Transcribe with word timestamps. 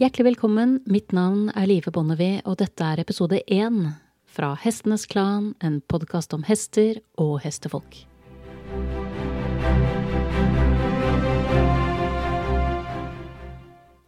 Hjertelig 0.00 0.24
velkommen, 0.24 0.78
mitt 0.88 1.12
navn 1.12 1.50
er 1.52 1.66
Live 1.68 1.90
Bonnevie, 1.92 2.38
og 2.48 2.54
dette 2.62 2.80
er 2.80 3.02
episode 3.02 3.36
én 3.52 3.82
fra 4.24 4.54
Hestenes 4.56 5.02
Klan, 5.04 5.50
en 5.60 5.74
podkast 5.92 6.32
om 6.32 6.46
hester 6.48 7.02
og 7.20 7.34
hestefolk. 7.44 7.98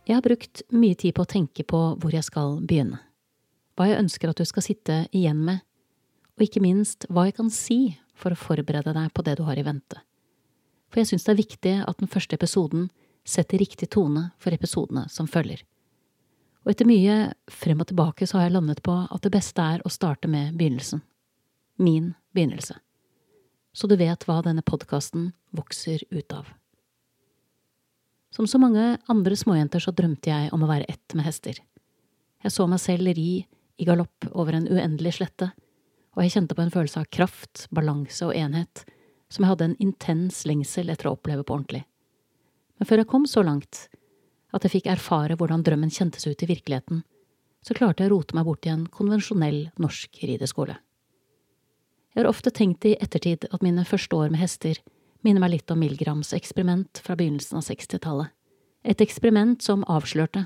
Jeg 0.08 0.16
har 0.16 0.24
brukt 0.24 0.62
mye 0.72 0.96
tid 0.96 1.12
på 1.12 1.26
å 1.26 1.28
tenke 1.28 1.66
på 1.68 1.80
hvor 2.00 2.16
jeg 2.16 2.24
skal 2.24 2.56
begynne, 2.64 2.96
hva 3.77 3.90
jeg 3.90 4.00
ønsker 4.00 4.32
at 4.32 4.40
du 4.40 4.48
skal 4.48 4.64
sitte 4.64 4.96
igjen 5.12 5.43
med, 5.45 5.61
og 6.40 6.46
ikke 6.46 6.62
minst 6.64 7.04
hva 7.11 7.27
jeg 7.29 7.36
kan 7.36 7.52
si 7.52 7.79
for 8.16 8.32
å 8.32 8.40
forberede 8.46 8.96
deg 8.96 9.12
på 9.12 9.27
det 9.29 9.36
du 9.36 9.45
har 9.45 9.61
i 9.61 9.66
vente. 9.68 10.00
For 10.88 11.04
jeg 11.04 11.12
syns 11.12 11.29
det 11.29 11.34
er 11.34 11.43
viktig 11.43 11.77
at 11.84 12.00
den 12.00 12.09
første 12.09 12.40
episoden 12.40 12.88
setter 13.29 13.61
riktig 13.61 13.90
tone 13.93 14.30
for 14.40 14.56
episodene 14.56 15.04
som 15.12 15.29
følger. 15.29 15.61
Og 16.62 16.71
etter 16.71 16.86
mye 16.86 17.16
frem 17.50 17.80
og 17.82 17.89
tilbake 17.90 18.26
så 18.29 18.39
har 18.39 18.46
jeg 18.46 18.57
landet 18.57 18.82
på 18.86 18.94
at 19.02 19.22
det 19.25 19.32
beste 19.34 19.62
er 19.62 19.82
å 19.82 19.90
starte 19.90 20.30
med 20.30 20.54
begynnelsen. 20.58 21.02
Min 21.82 22.12
begynnelse. 22.35 22.76
Så 23.72 23.88
du 23.88 23.96
vet 23.98 24.26
hva 24.29 24.43
denne 24.44 24.62
podkasten 24.62 25.32
vokser 25.50 26.04
ut 26.11 26.36
av. 26.36 26.46
Som 28.32 28.46
så 28.48 28.61
mange 28.62 28.96
andre 29.12 29.36
småjenter 29.36 29.82
så 29.82 29.93
drømte 29.93 30.30
jeg 30.30 30.52
om 30.54 30.62
å 30.64 30.71
være 30.71 30.88
ett 30.88 31.16
med 31.16 31.26
hester. 31.26 31.58
Jeg 32.42 32.55
så 32.55 32.66
meg 32.70 32.80
selv 32.80 33.10
ri 33.16 33.42
i 33.77 33.88
galopp 33.88 34.28
over 34.30 34.56
en 34.56 34.69
uendelig 34.70 35.16
slette, 35.19 35.50
og 36.12 36.24
jeg 36.24 36.34
kjente 36.36 36.56
på 36.56 36.62
en 36.64 36.72
følelse 36.72 37.02
av 37.02 37.10
kraft, 37.12 37.66
balanse 37.72 38.24
og 38.27 38.36
enhet 38.36 38.84
som 39.33 39.44
jeg 39.44 39.52
hadde 39.55 39.69
en 39.70 39.78
intens 39.80 40.42
lengsel 40.48 40.92
etter 40.92 41.08
å 41.08 41.14
oppleve 41.16 41.44
på 41.47 41.56
ordentlig. 41.56 41.83
Men 42.77 42.88
før 42.88 43.02
jeg 43.02 43.10
kom 43.12 43.24
så 43.28 43.44
langt, 43.47 43.86
at 44.52 44.66
jeg 44.66 44.77
fikk 44.77 44.88
erfare 44.92 45.36
hvordan 45.38 45.64
drømmen 45.64 45.92
kjentes 45.92 46.27
ut 46.28 46.42
i 46.44 46.48
virkeligheten, 46.50 47.02
så 47.62 47.77
klarte 47.78 48.02
jeg 48.02 48.10
å 48.10 48.16
rote 48.16 48.36
meg 48.36 48.46
bort 48.48 48.66
i 48.66 48.72
en 48.72 48.86
konvensjonell 48.90 49.68
norsk 49.80 50.22
rideskole. 50.27 50.77
Jeg 52.12 52.20
har 52.24 52.28
ofte 52.28 52.52
tenkt 52.52 52.84
i 52.84 52.96
ettertid 53.00 53.46
at 53.50 53.62
mine 53.64 53.84
første 53.88 54.16
år 54.18 54.32
med 54.32 54.42
hester 54.42 54.80
minner 55.24 55.40
meg 55.40 55.54
litt 55.54 55.70
om 55.72 55.80
Milgrams 55.80 56.34
eksperiment 56.36 57.00
fra 57.04 57.16
begynnelsen 57.16 57.60
av 57.60 57.64
60-tallet. 57.64 58.32
Et 58.84 59.00
eksperiment 59.00 59.62
som 59.62 59.86
avslørte 59.88 60.44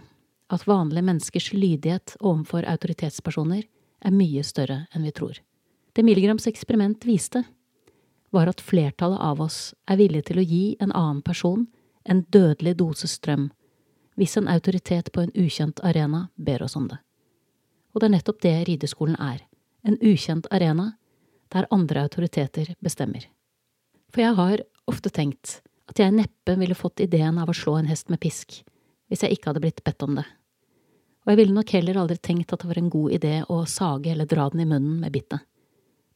at 0.52 0.66
vanlige 0.68 1.06
menneskers 1.08 1.50
lydighet 1.56 2.14
overfor 2.20 2.68
autoritetspersoner 2.68 3.64
er 3.66 4.14
mye 4.14 4.44
større 4.46 4.84
enn 4.94 5.06
vi 5.08 5.14
tror. 5.16 5.40
Det 5.96 6.04
Milgrams 6.04 6.46
eksperiment 6.46 7.06
viste, 7.08 7.42
var 8.30 8.50
at 8.50 8.60
flertallet 8.60 9.22
av 9.22 9.40
oss 9.40 9.72
er 9.88 9.98
villige 9.98 10.28
til 10.30 10.42
å 10.42 10.44
gi 10.44 10.64
en 10.84 10.92
annen 10.92 11.22
person 11.24 11.64
en 12.04 12.22
dødelig 12.30 12.76
dose 12.78 13.08
strøm 13.10 13.48
hvis 14.16 14.36
en 14.36 14.48
autoritet 14.48 15.12
på 15.12 15.22
en 15.22 15.32
ukjent 15.34 15.80
arena 15.84 16.28
ber 16.36 16.64
oss 16.64 16.76
om 16.76 16.88
det. 16.88 16.98
Og 17.94 18.00
det 18.00 18.08
er 18.08 18.14
nettopp 18.16 18.40
det 18.44 18.54
rideskolen 18.68 19.16
er, 19.20 19.42
en 19.86 19.98
ukjent 20.00 20.48
arena 20.50 20.94
der 21.54 21.68
andre 21.70 22.06
autoriteter 22.08 22.74
bestemmer. 22.82 23.28
For 24.12 24.24
jeg 24.24 24.36
har 24.38 24.62
ofte 24.88 25.12
tenkt 25.12 25.60
at 25.86 26.00
jeg 26.00 26.14
neppe 26.14 26.56
ville 26.58 26.76
fått 26.78 27.02
ideen 27.04 27.38
av 27.38 27.50
å 27.50 27.56
slå 27.56 27.76
en 27.78 27.90
hest 27.90 28.10
med 28.12 28.20
pisk 28.22 28.62
hvis 29.06 29.22
jeg 29.22 29.36
ikke 29.36 29.52
hadde 29.52 29.62
blitt 29.62 29.84
bedt 29.86 30.02
om 30.02 30.16
det. 30.18 30.24
Og 31.24 31.32
jeg 31.32 31.40
ville 31.40 31.54
nok 31.54 31.72
heller 31.74 32.00
aldri 32.00 32.16
tenkt 32.22 32.52
at 32.54 32.62
det 32.62 32.70
var 32.70 32.80
en 32.80 32.90
god 32.90 33.14
idé 33.14 33.34
å 33.50 33.60
sage 33.70 34.10
eller 34.10 34.28
dra 34.30 34.48
den 34.50 34.64
i 34.64 34.68
munnen 34.68 35.00
med 35.02 35.14
bittet. 35.14 35.42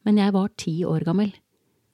Men 0.07 0.19
jeg 0.19 0.33
var 0.35 0.51
ti 0.59 0.73
år 0.87 1.05
gammel, 1.07 1.31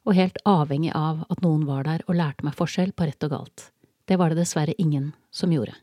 og 0.08 0.16
helt 0.16 0.38
avhengig 0.47 0.94
av 0.95 1.25
at 1.28 1.41
noen 1.44 1.66
var 1.67 1.85
der 1.85 2.05
og 2.08 2.17
lærte 2.17 2.45
meg 2.47 2.55
forskjell 2.58 2.94
på 2.97 3.09
rett 3.09 3.28
og 3.28 3.33
galt. 3.33 3.66
Det 4.08 4.17
var 4.17 4.31
det 4.31 4.39
dessverre 4.39 4.78
ingen 4.81 5.11
som 5.33 5.52
gjorde. 5.52 5.75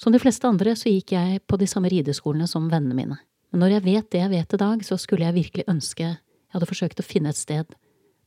Som 0.00 0.14
de 0.14 0.20
fleste 0.22 0.48
andre 0.48 0.74
så 0.78 0.90
gikk 0.90 1.14
jeg 1.14 1.42
på 1.46 1.58
de 1.60 1.68
samme 1.70 1.90
rideskolene 1.92 2.48
som 2.50 2.70
vennene 2.72 2.96
mine, 2.96 3.18
men 3.52 3.60
når 3.62 3.76
jeg 3.76 3.84
vet 3.84 4.10
det 4.10 4.20
jeg 4.22 4.32
vet 4.32 4.54
i 4.56 4.60
dag, 4.62 4.84
så 4.84 4.96
skulle 4.98 5.28
jeg 5.28 5.36
virkelig 5.36 5.68
ønske 5.68 6.08
jeg 6.52 6.58
hadde 6.58 6.68
forsøkt 6.68 7.00
å 7.00 7.04
finne 7.06 7.30
et 7.32 7.38
sted 7.40 7.68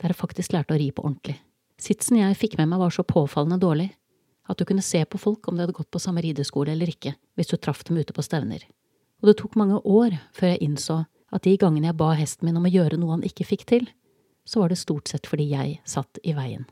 der 0.02 0.12
jeg 0.12 0.18
faktisk 0.18 0.54
lærte 0.56 0.74
å 0.74 0.80
ri 0.80 0.90
på 0.90 1.04
ordentlig. 1.06 1.36
Sitsen 1.82 2.18
jeg 2.18 2.38
fikk 2.40 2.56
med 2.58 2.72
meg 2.72 2.82
var 2.82 2.94
så 2.94 3.04
påfallende 3.06 3.60
dårlig 3.62 3.92
at 4.50 4.58
du 4.58 4.66
kunne 4.66 4.86
se 4.86 5.02
på 5.06 5.20
folk 5.22 5.48
om 5.48 5.58
de 5.58 5.66
hadde 5.66 5.76
gått 5.78 5.92
på 5.94 6.02
samme 6.02 6.24
rideskole 6.26 6.74
eller 6.74 6.90
ikke, 6.90 7.16
hvis 7.38 7.52
du 7.52 7.58
traff 7.58 7.84
dem 7.86 7.98
ute 7.98 8.14
på 8.14 8.26
stevner. 8.26 8.64
Og 9.22 9.30
det 9.30 9.38
tok 9.42 9.58
mange 9.58 9.78
år 9.82 10.18
før 10.34 10.54
jeg 10.54 10.64
innså 10.66 11.02
at 11.06 11.46
de 11.46 11.56
gangene 11.62 11.90
jeg 11.90 12.00
ba 12.00 12.12
hesten 12.18 12.50
min 12.50 12.58
om 12.58 12.66
å 12.66 12.72
gjøre 12.72 13.00
noe 13.02 13.18
han 13.18 13.28
ikke 13.28 13.48
fikk 13.48 13.66
til, 13.70 13.88
så 14.46 14.62
var 14.62 14.74
det 14.74 14.82
stort 14.82 15.10
sett 15.10 15.30
fordi 15.30 15.50
jeg 15.54 15.80
satt 15.90 16.22
i 16.24 16.36
veien. 16.38 16.66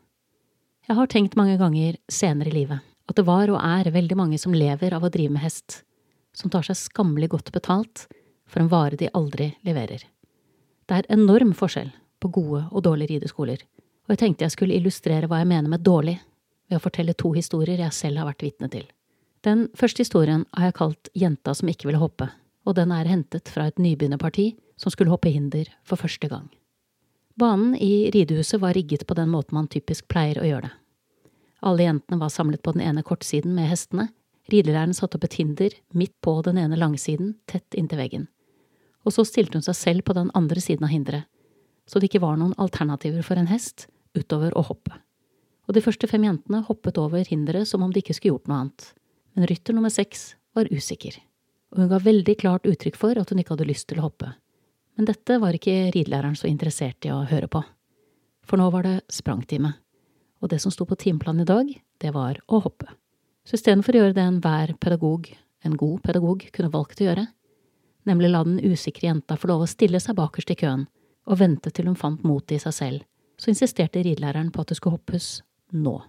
Jeg 0.90 0.98
har 0.98 1.10
tenkt 1.10 1.38
mange 1.40 1.58
ganger 1.62 1.98
senere 2.12 2.52
i 2.52 2.58
livet 2.62 2.93
at 3.10 3.18
det 3.20 3.26
var 3.28 3.52
og 3.52 3.60
er 3.60 3.92
veldig 3.92 4.18
mange 4.18 4.40
som 4.40 4.56
lever 4.56 4.96
av 4.96 5.04
å 5.04 5.12
drive 5.12 5.36
med 5.36 5.44
hest, 5.44 5.82
som 6.34 6.52
tar 6.54 6.66
seg 6.68 6.80
skammelig 6.80 7.30
godt 7.34 7.52
betalt 7.56 8.08
for 8.50 8.64
en 8.64 8.72
vare 8.72 8.98
de 9.00 9.12
aldri 9.14 9.52
leverer. 9.66 10.06
Det 10.88 10.98
er 10.98 11.10
enorm 11.14 11.54
forskjell 11.58 11.92
på 12.24 12.32
gode 12.34 12.66
og 12.72 12.84
dårlige 12.86 13.16
rideskoler, 13.16 13.62
og 14.04 14.14
jeg 14.14 14.22
tenkte 14.22 14.48
jeg 14.48 14.56
skulle 14.56 14.78
illustrere 14.78 15.30
hva 15.32 15.42
jeg 15.42 15.52
mener 15.52 15.72
med 15.72 15.84
dårlig, 15.86 16.18
ved 16.70 16.80
å 16.80 16.84
fortelle 16.84 17.16
to 17.20 17.34
historier 17.36 17.82
jeg 17.84 17.96
selv 17.96 18.22
har 18.22 18.30
vært 18.32 18.46
vitne 18.46 18.70
til. 18.72 18.86
Den 19.44 19.68
første 19.76 20.06
historien 20.06 20.46
har 20.56 20.70
jeg 20.70 20.78
kalt 20.80 21.10
Jenta 21.20 21.54
som 21.56 21.70
ikke 21.72 21.90
ville 21.90 22.02
hoppe, 22.02 22.30
og 22.64 22.78
den 22.78 22.94
er 22.96 23.10
hentet 23.10 23.52
fra 23.52 23.68
et 23.68 23.80
nybegynnerparti 23.82 24.54
som 24.80 24.94
skulle 24.94 25.12
hoppe 25.12 25.32
hinder 25.32 25.68
for 25.84 26.00
første 26.00 26.30
gang. 26.32 26.48
Banen 27.40 27.74
i 27.76 28.12
ridehuset 28.14 28.62
var 28.62 28.76
rigget 28.78 29.08
på 29.08 29.18
den 29.18 29.32
måten 29.34 29.58
man 29.58 29.68
typisk 29.68 30.08
pleier 30.12 30.40
å 30.40 30.48
gjøre 30.48 30.70
det. 30.70 30.74
Alle 31.64 31.84
jentene 31.84 32.20
var 32.20 32.30
samlet 32.30 32.64
på 32.64 32.74
den 32.76 32.82
ene 32.84 33.04
kortsiden 33.08 33.54
med 33.56 33.70
hestene. 33.72 34.10
Ridelæreren 34.52 34.96
satte 34.96 35.16
opp 35.16 35.24
et 35.24 35.38
hinder 35.40 35.76
midt 35.96 36.16
på 36.22 36.36
den 36.44 36.58
ene 36.60 36.76
langsiden, 36.76 37.38
tett 37.48 37.78
inntil 37.80 38.02
veggen. 38.02 38.26
Og 39.08 39.16
så 39.16 39.24
stilte 39.28 39.56
hun 39.56 39.64
seg 39.64 39.78
selv 39.80 40.04
på 40.08 40.16
den 40.18 40.32
andre 40.36 40.60
siden 40.64 40.84
av 40.84 40.92
hinderet, 40.92 41.30
så 41.88 42.00
det 42.00 42.10
ikke 42.10 42.24
var 42.24 42.36
noen 42.40 42.56
alternativer 42.60 43.24
for 43.24 43.40
en 43.40 43.48
hest 43.48 43.88
utover 44.16 44.56
å 44.56 44.64
hoppe. 44.68 44.96
Og 45.68 45.76
de 45.76 45.84
første 45.84 46.08
fem 46.12 46.26
jentene 46.28 46.64
hoppet 46.68 47.00
over 47.00 47.24
hinderet 47.28 47.68
som 47.68 47.84
om 47.84 47.92
de 47.92 48.04
ikke 48.04 48.16
skulle 48.16 48.36
gjort 48.36 48.52
noe 48.52 48.60
annet. 48.64 48.90
Men 49.36 49.48
rytter 49.48 49.76
nummer 49.76 49.92
seks 49.92 50.34
var 50.56 50.72
usikker, 50.72 51.16
og 51.72 51.80
hun 51.80 51.92
ga 51.92 52.02
veldig 52.04 52.36
klart 52.44 52.68
uttrykk 52.68 53.00
for 53.00 53.20
at 53.20 53.32
hun 53.32 53.40
ikke 53.40 53.56
hadde 53.56 53.70
lyst 53.72 53.88
til 53.92 54.04
å 54.04 54.10
hoppe. 54.10 54.34
Men 55.00 55.08
dette 55.08 55.40
var 55.40 55.56
ikke 55.56 55.94
ridelæreren 55.96 56.36
så 56.40 56.52
interessert 56.52 57.08
i 57.08 57.16
å 57.16 57.24
høre 57.28 57.48
på, 57.52 57.64
for 58.44 58.60
nå 58.60 58.68
var 58.76 58.84
det 58.88 58.98
sprangtime 59.12 59.74
og 60.44 60.52
det 60.52 60.60
som 60.60 60.74
sto 60.76 60.86
på 60.86 60.98
timeplanen 61.00 61.46
i 61.46 61.48
dag, 61.48 61.70
det 62.04 62.12
var 62.12 62.42
å 62.52 62.60
hoppe. 62.66 62.90
Så 63.48 63.56
istedenfor 63.58 63.96
å 63.96 64.04
gjøre 64.04 64.18
det 64.18 64.26
enhver 64.28 64.76
pedagog, 64.84 65.30
en 65.64 65.78
god 65.80 66.02
pedagog, 66.04 66.44
kunne 66.52 66.72
valgt 66.74 67.00
å 67.00 67.08
gjøre, 67.08 67.26
nemlig 68.04 68.32
la 68.34 68.44
den 68.44 68.60
usikre 68.60 69.08
jenta 69.08 69.38
få 69.40 69.50
lov 69.52 69.64
å 69.64 69.72
stille 69.72 70.02
seg 70.04 70.18
bakerst 70.20 70.52
i 70.52 70.60
køen 70.60 70.86
og 71.24 71.40
vente 71.40 71.72
til 71.72 71.88
hun 71.88 72.00
fant 72.00 72.24
motet 72.28 72.58
i 72.58 72.64
seg 72.64 72.76
selv, 72.76 73.06
så 73.40 73.52
insisterte 73.54 74.04
ridelæreren 74.04 74.52
på 74.52 74.64
at 74.64 74.74
det 74.74 74.80
skulle 74.80 74.98
hoppes 74.98 75.38
nå. 75.72 76.02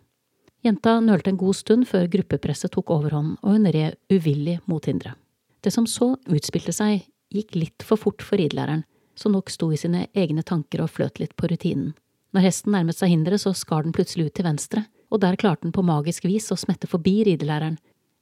Jenta 0.64 0.96
nølte 1.04 1.30
en 1.30 1.38
god 1.38 1.56
stund 1.58 1.86
før 1.86 2.08
gruppepresset 2.10 2.72
tok 2.74 2.90
overhånd 2.90 3.36
og 3.42 3.52
hun 3.52 3.68
red 3.70 3.98
uvillig 4.10 4.58
mot 4.70 4.86
hinderet. 4.88 5.14
Det 5.62 5.72
som 5.72 5.86
så 5.88 6.14
utspilte 6.28 6.74
seg, 6.76 7.06
gikk 7.32 7.54
litt 7.56 7.84
for 7.86 8.00
fort 8.00 8.24
for 8.24 8.40
ridelæreren, 8.40 8.82
som 9.16 9.32
nok 9.32 9.52
sto 9.52 9.70
i 9.72 9.78
sine 9.80 10.08
egne 10.12 10.42
tanker 10.44 10.82
og 10.84 10.90
fløt 10.92 11.20
litt 11.22 11.36
på 11.38 11.48
rutinen. 11.48 11.94
Når 12.34 12.48
hesten 12.48 12.74
nærmet 12.74 12.98
seg 12.98 13.12
hinderet, 13.12 13.44
så 13.44 13.52
skar 13.54 13.84
den 13.86 13.94
plutselig 13.94 14.26
ut 14.28 14.34
til 14.34 14.46
venstre, 14.48 14.84
og 15.14 15.20
der 15.22 15.38
klarte 15.38 15.62
den 15.68 15.74
på 15.74 15.84
magisk 15.86 16.24
vis 16.26 16.50
å 16.50 16.58
smette 16.58 16.88
forbi 16.90 17.20
ridelæreren. 17.28 17.76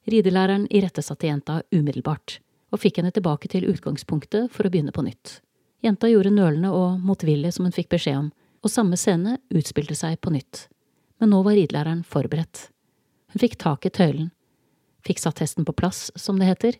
Ridelæreren 0.05 0.67
irettesatte 0.69 1.25
jenta 1.25 1.61
umiddelbart, 1.73 2.37
og 2.69 2.81
fikk 2.83 2.99
henne 3.01 3.13
tilbake 3.15 3.49
til 3.49 3.65
utgangspunktet 3.71 4.51
for 4.53 4.67
å 4.67 4.73
begynne 4.73 4.93
på 4.93 5.05
nytt. 5.05 5.39
Jenta 5.83 6.11
gjorde 6.11 6.35
nølende 6.35 6.69
og 6.71 7.01
motvillig 7.01 7.55
som 7.55 7.65
hun 7.65 7.75
fikk 7.75 7.89
beskjed 7.95 8.19
om, 8.19 8.29
og 8.63 8.71
samme 8.71 8.99
scene 8.99 9.39
utspilte 9.51 9.97
seg 9.97 10.21
på 10.21 10.31
nytt. 10.35 10.67
Men 11.19 11.33
nå 11.33 11.41
var 11.43 11.57
ridelæreren 11.57 12.05
forberedt. 12.07 12.69
Hun 13.33 13.41
fikk 13.41 13.57
tak 13.65 13.89
i 13.89 13.91
tøylen, 13.91 14.29
fikk 15.03 15.19
satt 15.19 15.41
hesten 15.41 15.65
på 15.65 15.75
plass, 15.75 16.11
som 16.15 16.37
det 16.37 16.53
heter, 16.53 16.77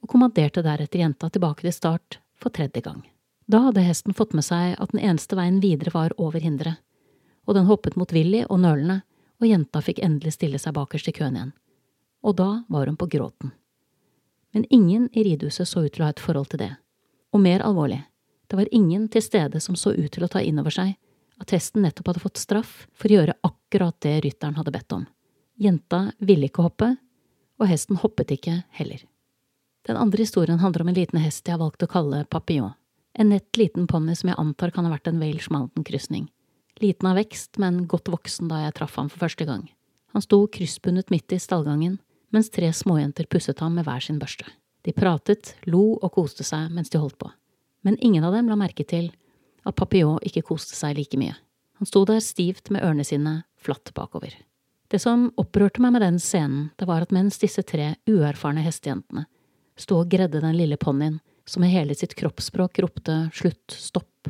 og 0.00 0.08
kommanderte 0.08 0.64
deretter 0.64 1.04
jenta 1.04 1.28
tilbake 1.28 1.66
til 1.66 1.76
start 1.76 2.22
for 2.40 2.54
tredje 2.56 2.80
gang. 2.80 3.04
Da 3.50 3.58
hadde 3.58 3.82
hesten 3.82 4.14
fått 4.14 4.34
med 4.36 4.44
seg 4.46 4.76
at 4.78 4.92
den 4.92 5.00
eneste 5.02 5.34
veien 5.34 5.58
videre 5.62 5.90
var 5.94 6.12
over 6.22 6.38
hinderet, 6.38 6.78
og 7.48 7.56
den 7.56 7.66
hoppet 7.66 7.96
motvillig 7.98 8.44
og 8.46 8.60
nølende, 8.62 9.00
og 9.40 9.48
jenta 9.48 9.80
fikk 9.82 9.98
endelig 10.04 10.36
stille 10.36 10.60
seg 10.60 10.76
bakerst 10.76 11.08
i 11.10 11.14
køen 11.16 11.38
igjen. 11.38 11.50
Og 12.22 12.36
da 12.38 12.50
var 12.68 12.86
hun 12.86 12.98
på 13.00 13.08
gråten. 13.10 13.50
Men 14.54 14.66
ingen 14.70 15.08
i 15.12 15.24
ridehuset 15.26 15.66
så 15.66 15.82
ut 15.82 15.94
til 15.94 16.04
å 16.04 16.08
ha 16.10 16.14
et 16.14 16.22
forhold 16.22 16.50
til 16.52 16.62
det. 16.62 16.70
Og 17.34 17.42
mer 17.42 17.64
alvorlig, 17.66 18.02
det 18.50 18.58
var 18.58 18.70
ingen 18.74 19.08
til 19.08 19.24
stede 19.24 19.62
som 19.62 19.78
så 19.78 19.94
ut 19.94 20.10
til 20.12 20.26
å 20.26 20.30
ta 20.30 20.42
inn 20.42 20.58
over 20.62 20.74
seg 20.74 20.94
at 21.40 21.54
hesten 21.54 21.82
nettopp 21.86 22.10
hadde 22.10 22.22
fått 22.22 22.42
straff 22.42 22.72
for 22.92 23.08
å 23.08 23.20
gjøre 23.20 23.38
akkurat 23.46 23.96
det 24.04 24.18
rytteren 24.26 24.58
hadde 24.60 24.74
bedt 24.74 24.94
om. 24.94 25.06
Jenta 25.58 26.10
ville 26.18 26.50
ikke 26.50 26.66
hoppe, 26.66 26.92
og 27.58 27.70
hesten 27.70 27.98
hoppet 27.98 28.34
ikke 28.36 28.60
heller. 28.76 29.02
Den 29.88 29.96
andre 29.96 30.22
historien 30.22 30.60
handler 30.60 30.84
om 30.84 30.92
en 30.92 30.98
liten 30.98 31.22
hest 31.22 31.48
jeg 31.48 31.56
har 31.56 31.62
valgt 31.62 31.82
å 31.82 31.90
kalle 31.90 32.26
Papillon. 32.30 32.76
En 33.18 33.32
nett 33.32 33.56
liten 33.58 33.88
ponni 33.90 34.14
som 34.16 34.30
jeg 34.30 34.38
antar 34.38 34.70
kan 34.74 34.86
ha 34.86 34.92
vært 34.92 35.10
en 35.10 35.18
Wales 35.22 35.50
Mountain-krysning. 35.50 36.28
Liten 36.80 37.10
av 37.10 37.18
vekst, 37.18 37.58
men 37.58 37.84
godt 37.90 38.08
voksen 38.08 38.48
da 38.48 38.62
jeg 38.64 38.76
traff 38.78 38.96
ham 38.96 39.10
for 39.12 39.26
første 39.26 39.46
gang. 39.48 39.66
Han 40.14 40.24
sto 40.24 40.44
kryssbundet 40.50 41.10
midt 41.10 41.32
i 41.34 41.40
stallgangen, 41.42 41.98
mens 42.30 42.50
tre 42.50 42.70
småjenter 42.72 43.28
pusset 43.30 43.58
ham 43.60 43.74
med 43.76 43.86
hver 43.86 44.02
sin 44.04 44.18
børste. 44.22 44.46
De 44.86 44.94
pratet, 44.96 45.54
lo 45.68 45.98
og 45.98 46.12
koste 46.14 46.46
seg 46.46 46.70
mens 46.72 46.90
de 46.90 47.00
holdt 47.02 47.18
på, 47.20 47.28
men 47.84 47.98
ingen 48.00 48.24
av 48.24 48.32
dem 48.32 48.48
la 48.48 48.56
merke 48.56 48.86
til 48.88 49.10
at 49.66 49.76
Papillon 49.76 50.22
ikke 50.24 50.46
koste 50.46 50.76
seg 50.78 50.96
like 50.96 51.18
mye. 51.20 51.34
Han 51.80 51.88
sto 51.88 52.04
der 52.08 52.22
stivt 52.24 52.70
med 52.72 52.84
ørene 52.84 53.04
sine 53.04 53.42
flatt 53.60 53.92
bakover. 53.96 54.32
Det 54.90 54.98
som 54.98 55.28
opprørte 55.38 55.82
meg 55.82 55.94
med 55.94 56.02
den 56.02 56.18
scenen, 56.18 56.70
det 56.80 56.88
var 56.88 57.04
at 57.04 57.12
mens 57.14 57.38
disse 57.38 57.62
tre 57.62 57.94
uerfarne 58.10 58.64
hestejentene 58.64 59.26
sto 59.80 60.00
og 60.00 60.10
gredde 60.12 60.42
den 60.42 60.56
lille 60.56 60.76
ponnien, 60.80 61.20
som 61.50 61.64
med 61.64 61.72
hele 61.72 61.94
sitt 61.98 62.14
kroppsspråk 62.14 62.78
ropte 62.78 63.14
slutt, 63.34 63.74
stopp, 63.74 64.28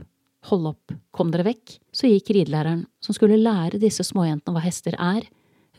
hold 0.49 0.71
opp, 0.73 0.93
kom 1.13 1.29
dere 1.31 1.45
vekk, 1.51 1.75
så 1.93 2.09
gikk 2.09 2.33
ridelæreren, 2.33 2.87
som 3.05 3.17
skulle 3.17 3.37
lære 3.37 3.81
disse 3.83 4.07
småjentene 4.09 4.57
hva 4.57 4.63
hester 4.65 4.97
er, 4.97 5.27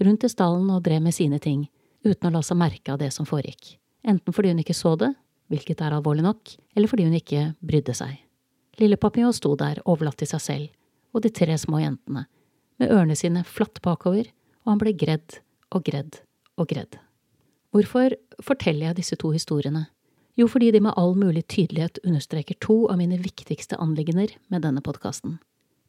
rundt 0.02 0.26
i 0.26 0.30
stallen 0.30 0.70
og 0.70 0.84
drev 0.86 1.02
med 1.02 1.16
sine 1.18 1.40
ting, 1.42 1.64
uten 2.06 2.30
å 2.30 2.34
la 2.36 2.44
seg 2.46 2.60
merke 2.62 2.94
av 2.94 3.00
det 3.02 3.10
som 3.16 3.26
foregikk, 3.26 3.76
enten 4.06 4.36
fordi 4.36 4.54
hun 4.54 4.62
ikke 4.62 4.78
så 4.78 4.94
det, 5.02 5.10
hvilket 5.50 5.82
er 5.82 5.96
alvorlig 5.98 6.28
nok, 6.28 6.54
eller 6.78 6.92
fordi 6.92 7.08
hun 7.10 7.18
ikke 7.18 7.48
brydde 7.66 7.96
seg. 7.98 8.20
Lille 8.80 9.00
Papillon 9.02 9.34
sto 9.34 9.56
der, 9.58 9.82
overlatt 9.90 10.22
til 10.22 10.30
seg 10.30 10.44
selv, 10.46 10.70
og 11.12 11.26
de 11.26 11.32
tre 11.34 11.58
små 11.58 11.82
jentene, 11.82 12.28
med 12.78 12.94
ørene 12.94 13.18
sine 13.18 13.42
flatt 13.46 13.82
bakover, 13.82 14.30
og 14.62 14.76
han 14.76 14.84
ble 14.84 14.94
gredd 14.94 15.42
og 15.74 15.84
gredd 15.90 16.22
og 16.62 16.70
gredd. 16.70 17.02
Hvorfor 17.74 18.14
forteller 18.46 18.92
jeg 18.92 19.00
disse 19.02 19.18
to 19.18 19.34
historiene? 19.34 19.88
Jo, 20.36 20.48
fordi 20.48 20.72
de 20.72 20.82
med 20.82 20.94
all 20.98 21.16
mulig 21.16 21.48
tydelighet 21.48 22.00
understreker 22.04 22.56
to 22.64 22.86
av 22.88 22.98
mine 22.98 23.18
viktigste 23.20 23.76
anliggender 23.76 24.32
med 24.48 24.64
denne 24.64 24.82
podkasten. 24.82 25.38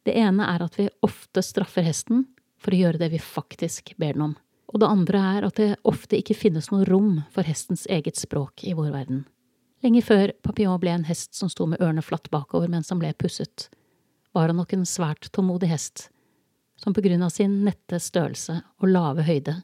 Det 0.03 0.17
ene 0.19 0.45
er 0.51 0.63
at 0.65 0.75
vi 0.79 0.89
ofte 1.05 1.43
straffer 1.45 1.85
hesten 1.87 2.25
for 2.59 2.75
å 2.75 2.81
gjøre 2.81 2.99
det 2.99 3.13
vi 3.13 3.21
faktisk 3.23 3.93
ber 3.97 4.17
den 4.17 4.25
om, 4.27 4.33
og 4.73 4.81
det 4.83 4.89
andre 4.89 5.21
er 5.37 5.47
at 5.47 5.59
det 5.59 5.69
ofte 5.87 6.19
ikke 6.19 6.35
finnes 6.35 6.69
noe 6.73 6.87
rom 6.89 7.21
for 7.31 7.47
hestens 7.47 7.85
eget 7.87 8.19
språk 8.19 8.65
i 8.67 8.75
vår 8.75 8.91
verden. 8.91 9.23
Lenge 9.83 10.03
før 10.03 10.31
Papillon 10.43 10.79
ble 10.79 10.91
en 10.95 11.07
hest 11.07 11.35
som 11.35 11.51
sto 11.51 11.67
med 11.67 11.81
ørene 11.83 12.03
flatt 12.03 12.29
bakover 12.31 12.71
mens 12.71 12.91
han 12.91 12.99
ble 12.99 13.13
pusset, 13.15 13.69
var 14.35 14.49
han 14.49 14.59
nok 14.59 14.73
en 14.75 14.87
svært 14.87 15.29
tålmodig 15.31 15.69
hest, 15.71 16.09
som 16.79 16.95
på 16.95 17.03
grunn 17.05 17.23
av 17.23 17.31
sin 17.31 17.61
nette 17.63 17.99
størrelse 18.01 18.59
og 18.81 18.91
lave 18.91 19.23
høyde 19.27 19.61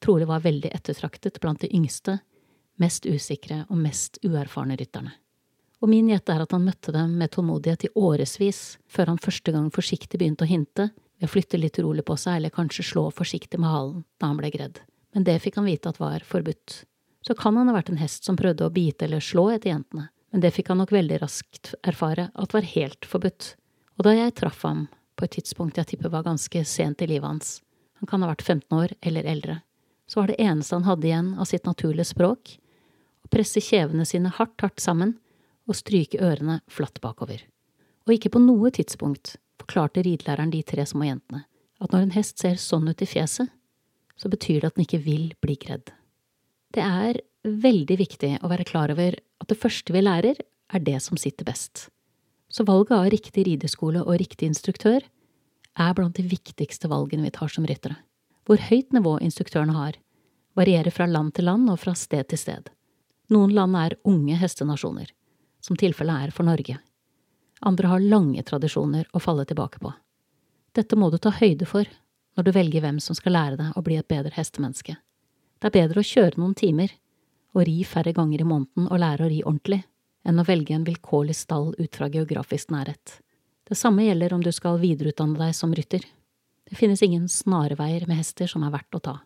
trolig 0.00 0.26
var 0.28 0.44
veldig 0.44 0.72
ettertraktet 0.74 1.40
blant 1.40 1.60
de 1.60 1.70
yngste, 1.76 2.18
mest 2.80 3.06
usikre 3.06 3.64
og 3.68 3.78
mest 3.78 4.18
uerfarne 4.24 4.78
rytterne. 4.80 5.12
Og 5.80 5.88
min 5.88 6.10
gjett 6.12 6.28
er 6.28 6.42
at 6.44 6.52
han 6.52 6.64
møtte 6.66 6.92
dem 6.92 7.14
med 7.16 7.32
tålmodighet 7.32 7.86
i 7.88 7.92
årevis 7.96 8.78
før 8.90 9.14
han 9.14 9.22
første 9.22 9.52
gang 9.54 9.70
forsiktig 9.72 10.20
begynte 10.20 10.44
å 10.44 10.50
hinte 10.50 10.90
ved 11.20 11.28
å 11.28 11.32
flytte 11.32 11.60
litt 11.60 11.80
rolig 11.80 12.04
på 12.08 12.16
seg 12.20 12.36
eller 12.36 12.52
kanskje 12.52 12.84
slå 12.90 13.06
forsiktig 13.16 13.60
med 13.60 13.72
halen 13.72 14.04
da 14.20 14.28
han 14.28 14.40
ble 14.40 14.52
gredd, 14.52 14.80
men 15.14 15.24
det 15.24 15.40
fikk 15.44 15.56
han 15.60 15.68
vite 15.68 15.92
at 15.92 16.00
var 16.00 16.24
forbudt 16.26 16.82
så 17.26 17.34
kan 17.34 17.56
han 17.56 17.68
ha 17.68 17.76
vært 17.76 17.92
en 17.92 18.00
hest 18.00 18.24
som 18.24 18.38
prøvde 18.38 18.66
å 18.66 18.72
bite 18.72 19.06
eller 19.06 19.24
slå 19.24 19.50
etter 19.54 19.72
jentene, 19.74 20.08
men 20.32 20.44
det 20.44 20.52
fikk 20.56 20.70
han 20.72 20.80
nok 20.80 20.92
veldig 20.94 21.20
raskt 21.22 21.74
erfare 21.86 22.30
at 22.34 22.54
var 22.56 22.68
helt 22.72 23.08
forbudt. 23.08 23.54
Og 23.98 24.06
da 24.06 24.14
jeg 24.16 24.36
traff 24.38 24.62
ham, 24.64 24.86
på 25.16 25.26
et 25.26 25.34
tidspunkt 25.36 25.76
jeg 25.76 25.90
tipper 25.90 26.12
var 26.12 26.24
ganske 26.24 26.64
sent 26.64 27.02
i 27.04 27.10
livet 27.10 27.28
hans, 27.28 27.58
han 28.00 28.08
kan 28.08 28.22
ha 28.24 28.30
vært 28.30 28.46
15 28.46 28.78
år 28.78 28.94
eller 29.04 29.28
eldre, 29.28 29.58
så 30.08 30.22
var 30.22 30.30
det 30.30 30.40
eneste 30.40 30.78
han 30.78 30.88
hadde 30.88 31.10
igjen 31.10 31.34
av 31.36 31.50
sitt 31.50 31.68
naturlige 31.68 32.08
språk, 32.08 32.56
presse 33.30 33.62
kjevene 33.62 34.06
sine 34.08 34.32
hardt, 34.34 34.58
hardt 34.62 34.82
sammen 34.82 35.16
og 35.70 35.78
stryke 35.78 36.18
ørene 36.22 36.60
flatt 36.70 37.00
bakover. 37.02 37.44
Og 38.06 38.16
ikke 38.16 38.32
på 38.34 38.42
noe 38.42 38.72
tidspunkt 38.74 39.36
forklarte 39.60 40.02
ridelæreren 40.06 40.52
de 40.52 40.62
tre 40.66 40.86
små 40.88 41.06
jentene 41.06 41.44
at 41.80 41.94
når 41.94 42.04
en 42.04 42.14
hest 42.16 42.40
ser 42.42 42.58
sånn 42.60 42.90
ut 42.90 43.02
i 43.02 43.08
fjeset, 43.08 43.48
så 44.20 44.28
betyr 44.28 44.60
det 44.60 44.70
at 44.70 44.76
den 44.76 44.84
ikke 44.84 45.00
vil 45.04 45.30
bli 45.40 45.56
gredd. 45.60 45.92
Det 46.74 46.84
er 46.84 47.22
veldig 47.46 47.96
viktig 47.96 48.32
å 48.44 48.50
være 48.50 48.66
klar 48.68 48.92
over 48.92 49.16
at 49.16 49.48
det 49.48 49.58
første 49.58 49.94
vi 49.94 50.02
lærer, 50.04 50.36
er 50.70 50.82
det 50.86 51.00
som 51.02 51.18
sitter 51.18 51.48
best. 51.48 51.88
Så 52.50 52.66
valget 52.66 52.92
av 52.94 53.08
riktig 53.10 53.46
rideskole 53.48 54.04
og 54.04 54.20
riktig 54.20 54.50
instruktør 54.50 55.02
er 55.80 55.96
blant 55.96 56.18
de 56.18 56.26
viktigste 56.26 56.90
valgene 56.90 57.26
vi 57.26 57.32
tar 57.34 57.50
som 57.50 57.66
ryttere. 57.66 57.96
Hvor 58.46 58.60
høyt 58.68 58.94
nivå 58.94 59.16
instruktørene 59.24 59.74
har, 59.74 59.96
varierer 60.58 60.94
fra 60.94 61.08
land 61.08 61.34
til 61.34 61.48
land 61.48 61.70
og 61.72 61.80
fra 61.82 61.94
sted 61.98 62.28
til 62.30 62.38
sted. 62.38 62.70
Noen 63.30 63.52
land 63.54 63.76
er 63.78 63.94
unge 64.10 64.34
hestenasjoner, 64.34 65.10
som 65.62 65.78
tilfellet 65.78 66.26
er 66.26 66.32
for 66.34 66.48
Norge. 66.48 66.80
Andre 67.60 67.90
har 67.92 68.02
lange 68.02 68.42
tradisjoner 68.42 69.06
å 69.14 69.20
falle 69.22 69.44
tilbake 69.46 69.78
på. 69.78 69.92
Dette 70.74 70.96
må 70.98 71.10
du 71.10 71.18
ta 71.18 71.30
høyde 71.34 71.68
for 71.68 71.86
når 72.34 72.46
du 72.46 72.50
velger 72.56 72.82
hvem 72.82 72.98
som 73.02 73.14
skal 73.14 73.36
lære 73.36 73.60
deg 73.60 73.78
å 73.78 73.84
bli 73.86 73.98
et 74.00 74.08
bedre 74.10 74.34
hestemenneske. 74.34 74.96
Det 75.60 75.70
er 75.70 75.76
bedre 75.76 76.02
å 76.02 76.08
kjøre 76.10 76.40
noen 76.40 76.56
timer 76.58 76.94
og 77.54 77.66
ri 77.68 77.82
færre 77.86 78.14
ganger 78.16 78.42
i 78.42 78.48
måneden 78.48 78.88
og 78.88 79.02
lære 79.02 79.26
å 79.26 79.30
ri 79.30 79.40
ordentlig, 79.44 79.82
enn 80.26 80.42
å 80.42 80.46
velge 80.46 80.74
en 80.74 80.86
vilkårlig 80.86 81.36
stall 81.36 81.72
ut 81.78 81.96
fra 81.96 82.10
geografisk 82.10 82.74
nærhet. 82.74 83.20
Det 83.66 83.78
samme 83.78 84.08
gjelder 84.08 84.34
om 84.34 84.42
du 84.42 84.50
skal 84.54 84.80
videreutdanne 84.82 85.38
deg 85.38 85.54
som 85.54 85.74
rytter. 85.74 86.02
Det 86.66 86.78
finnes 86.78 87.02
ingen 87.02 87.28
snarveier 87.30 88.06
med 88.10 88.18
hester 88.18 88.50
som 88.50 88.64
er 88.66 88.74
verdt 88.74 88.98
å 88.98 89.02
ta. 89.04 89.16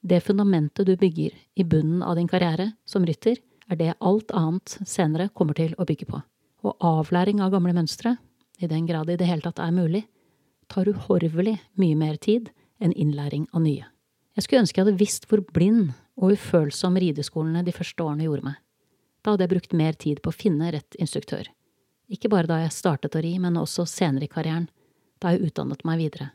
Det 0.00 0.20
fundamentet 0.24 0.86
du 0.86 0.96
bygger 0.96 1.32
i 1.54 1.64
bunnen 1.64 2.02
av 2.02 2.16
din 2.16 2.28
karriere 2.28 2.72
som 2.88 3.06
rytter, 3.06 3.38
er 3.70 3.80
det 3.80 3.96
alt 3.98 4.30
annet 4.36 4.78
senere 4.86 5.28
kommer 5.34 5.56
til 5.58 5.74
å 5.78 5.86
bygge 5.88 6.08
på. 6.10 6.20
Og 6.66 6.76
avlæring 6.84 7.42
av 7.42 7.52
gamle 7.54 7.74
mønstre, 7.76 8.16
i 8.58 8.68
den 8.70 8.86
grad 8.88 9.08
det 9.08 9.18
i 9.18 9.22
det 9.22 9.28
hele 9.28 9.44
tatt 9.44 9.60
er 9.62 9.74
mulig, 9.74 10.06
tar 10.72 10.88
uhorvelig 10.88 11.58
mye 11.78 11.96
mer 11.98 12.16
tid 12.16 12.50
enn 12.82 12.94
innlæring 12.94 13.46
av 13.52 13.62
nye. 13.64 13.84
Jeg 14.36 14.44
skulle 14.44 14.62
ønske 14.64 14.80
jeg 14.80 14.86
hadde 14.86 15.00
visst 15.00 15.28
hvor 15.30 15.42
blind 15.54 15.92
og 16.16 16.34
ufølsom 16.36 16.96
rideskolene 17.00 17.64
de 17.64 17.74
første 17.76 18.04
årene 18.04 18.26
gjorde 18.26 18.50
meg. 18.50 18.56
Da 19.22 19.32
hadde 19.32 19.46
jeg 19.46 19.52
brukt 19.54 19.76
mer 19.76 19.96
tid 19.98 20.22
på 20.22 20.32
å 20.32 20.36
finne 20.36 20.70
rett 20.74 20.96
instruktør. 21.00 21.48
Ikke 22.12 22.30
bare 22.30 22.46
da 22.46 22.60
jeg 22.62 22.74
startet 22.74 23.16
å 23.18 23.22
ri, 23.24 23.34
men 23.42 23.58
også 23.58 23.86
senere 23.90 24.28
i 24.28 24.30
karrieren, 24.30 24.68
da 25.18 25.32
jeg 25.32 25.48
utdannet 25.48 25.82
meg 25.88 25.98
videre. 26.04 26.30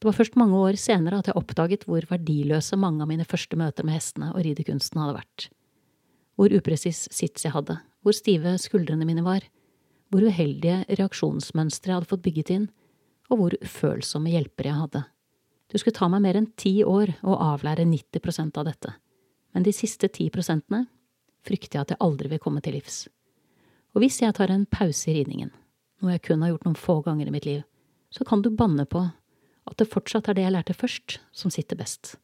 Det 0.00 0.08
var 0.08 0.16
først 0.16 0.36
mange 0.36 0.58
år 0.58 0.76
senere 0.80 1.20
at 1.20 1.30
jeg 1.30 1.38
oppdaget 1.38 1.86
hvor 1.88 2.04
verdiløse 2.10 2.76
mange 2.80 3.04
av 3.04 3.08
mine 3.08 3.24
første 3.28 3.56
møter 3.56 3.86
med 3.86 3.96
hestene 3.96 4.32
og 4.34 4.42
ridekunsten 4.44 5.00
hadde 5.00 5.16
vært. 5.16 5.46
Hvor 6.36 6.52
upresis 6.52 7.06
sits 7.12 7.46
jeg 7.46 7.54
hadde, 7.54 7.78
hvor 8.04 8.14
stive 8.16 8.56
skuldrene 8.60 9.06
mine 9.08 9.24
var, 9.24 9.44
hvor 10.12 10.26
uheldige 10.28 10.84
reaksjonsmønstre 10.98 11.90
jeg 11.90 11.98
hadde 11.98 12.10
fått 12.10 12.24
bygget 12.26 12.52
inn, 12.54 12.66
og 13.32 13.40
hvor 13.40 13.56
ufølsomme 13.58 14.30
hjelpere 14.30 14.70
jeg 14.70 14.82
hadde. 14.84 15.02
Det 15.66 15.80
skulle 15.82 15.96
ta 15.96 16.08
meg 16.12 16.22
mer 16.22 16.38
enn 16.38 16.52
ti 16.58 16.78
år 16.86 17.16
å 17.26 17.38
avlære 17.48 17.86
90% 17.88 18.60
av 18.60 18.68
dette, 18.68 18.92
men 19.56 19.66
de 19.66 19.74
siste 19.74 20.10
ti 20.12 20.28
prosentene 20.30 20.84
frykter 21.46 21.78
jeg 21.78 21.86
at 21.86 21.94
jeg 21.94 22.02
aldri 22.06 22.30
vil 22.30 22.42
komme 22.42 22.62
til 22.62 22.76
livs. 22.76 23.06
Og 23.96 24.04
hvis 24.04 24.20
jeg 24.22 24.36
tar 24.36 24.52
en 24.52 24.66
pause 24.70 25.10
i 25.10 25.16
ridningen, 25.16 25.50
noe 26.02 26.14
jeg 26.14 26.26
kun 26.28 26.42
har 26.44 26.52
gjort 26.52 26.66
noen 26.68 26.78
få 26.78 27.00
ganger 27.06 27.30
i 27.30 27.34
mitt 27.34 27.48
liv, 27.48 27.64
så 28.12 28.26
kan 28.28 28.42
du 28.44 28.52
banne 28.54 28.86
på 28.86 29.02
at 29.66 29.78
det 29.80 29.88
fortsatt 29.90 30.28
er 30.30 30.36
det 30.36 30.44
jeg 30.44 30.54
lærte 30.54 30.76
først, 30.76 31.18
som 31.34 31.50
sitter 31.50 31.78
best. 31.80 32.14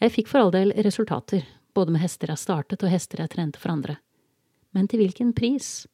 Jeg 0.00 0.14
fikk 0.14 0.30
for 0.30 0.40
all 0.40 0.52
del 0.54 0.72
resultater, 0.86 1.44
både 1.74 1.94
med 1.94 2.02
hester 2.02 2.32
jeg 2.32 2.42
startet 2.42 2.82
og 2.84 2.92
hester 2.92 3.22
jeg 3.22 3.32
trente 3.34 3.60
for 3.60 3.72
andre. 3.72 3.96
Men 4.74 4.88
til 4.88 5.02
hvilken 5.02 5.32
pris? 5.36 5.86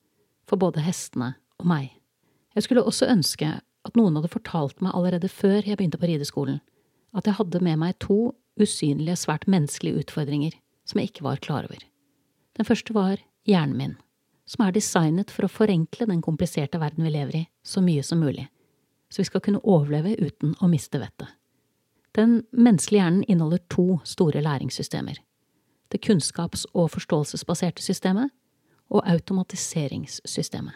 For 0.46 0.60
både 0.60 0.84
hestene 0.84 1.34
og 1.58 1.66
meg. 1.66 1.90
Jeg 2.54 2.66
skulle 2.66 2.84
også 2.86 3.08
ønske 3.10 3.48
at 3.86 3.98
noen 3.98 4.16
hadde 4.18 4.32
fortalt 4.32 4.80
meg 4.82 4.94
allerede 4.96 5.30
før 5.30 5.60
jeg 5.62 5.76
begynte 5.78 6.00
på 6.00 6.08
rideskolen, 6.10 6.60
at 7.16 7.26
jeg 7.28 7.38
hadde 7.38 7.62
med 7.64 7.80
meg 7.80 7.98
to 8.02 8.34
usynlige, 8.60 9.18
svært 9.20 9.46
menneskelige 9.50 10.04
utfordringer 10.04 10.56
som 10.86 11.00
jeg 11.00 11.10
ikke 11.10 11.26
var 11.26 11.42
klar 11.42 11.66
over. 11.68 11.80
Den 12.56 12.68
første 12.68 12.94
var 12.96 13.20
hjernen 13.48 13.76
min, 13.76 13.96
som 14.48 14.64
er 14.64 14.74
designet 14.76 15.32
for 15.34 15.46
å 15.46 15.52
forenkle 15.52 16.08
den 16.08 16.22
kompliserte 16.24 16.80
verden 16.80 17.04
vi 17.06 17.12
lever 17.12 17.40
i, 17.42 17.44
så 17.66 17.82
mye 17.84 18.04
som 18.06 18.22
mulig, 18.22 18.46
så 19.10 19.22
vi 19.22 19.28
skal 19.28 19.42
kunne 19.44 19.64
overleve 19.64 20.16
uten 20.22 20.54
å 20.62 20.70
miste 20.70 21.00
vettet. 21.02 21.28
Den 22.16 22.40
menneskelige 22.56 23.02
hjernen 23.02 23.26
inneholder 23.28 23.60
to 23.68 23.98
store 24.08 24.40
læringssystemer. 24.40 25.18
Det 25.92 26.02
kunnskaps- 26.02 26.66
og 26.74 26.90
forståelsesbaserte 26.94 27.82
systemet 27.82 28.32
og 28.90 29.02
automatiseringssystemet. 29.06 30.74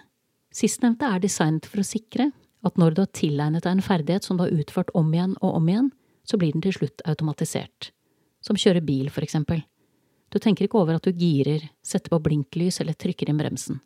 Sistnevnte 0.50 1.06
er 1.06 1.22
designet 1.22 1.66
for 1.66 1.82
å 1.82 1.86
sikre 1.86 2.30
at 2.66 2.78
når 2.78 2.94
du 2.94 3.02
har 3.02 3.10
tilegnet 3.14 3.64
deg 3.64 3.78
en 3.78 3.84
ferdighet 3.84 4.26
som 4.26 4.36
du 4.36 4.44
har 4.44 4.54
utført 4.54 4.90
om 4.98 5.12
igjen 5.14 5.36
og 5.40 5.56
om 5.56 5.68
igjen, 5.68 5.90
så 6.26 6.38
blir 6.38 6.52
den 6.52 6.62
til 6.64 6.74
slutt 6.76 7.02
automatisert. 7.08 7.90
Som 8.44 8.58
kjøre 8.58 8.82
bil, 8.84 9.08
for 9.10 9.24
eksempel. 9.24 9.62
Du 10.30 10.38
tenker 10.38 10.66
ikke 10.66 10.78
over 10.78 10.98
at 10.98 11.06
du 11.06 11.12
girer, 11.16 11.70
setter 11.82 12.12
på 12.12 12.20
blinklys 12.22 12.80
eller 12.80 12.94
trykker 12.94 13.30
inn 13.30 13.40
bremsen. 13.40 13.80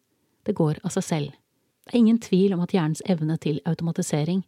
Det 0.44 0.56
går 0.56 0.80
av 0.84 0.92
seg 0.96 1.06
selv. 1.06 1.36
Det 1.84 1.94
er 1.94 2.00
ingen 2.00 2.20
tvil 2.20 2.54
om 2.56 2.62
at 2.64 2.72
hjernens 2.72 3.04
evne 3.08 3.36
til 3.40 3.60
automatisering 3.68 4.42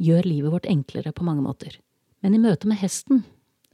gjør 0.00 0.28
livet 0.28 0.54
vårt 0.54 0.68
enklere 0.68 1.12
på 1.12 1.24
mange 1.26 1.44
måter. 1.44 1.78
Men 2.24 2.34
i 2.34 2.42
møte 2.42 2.68
med 2.68 2.80
hesten 2.80 3.24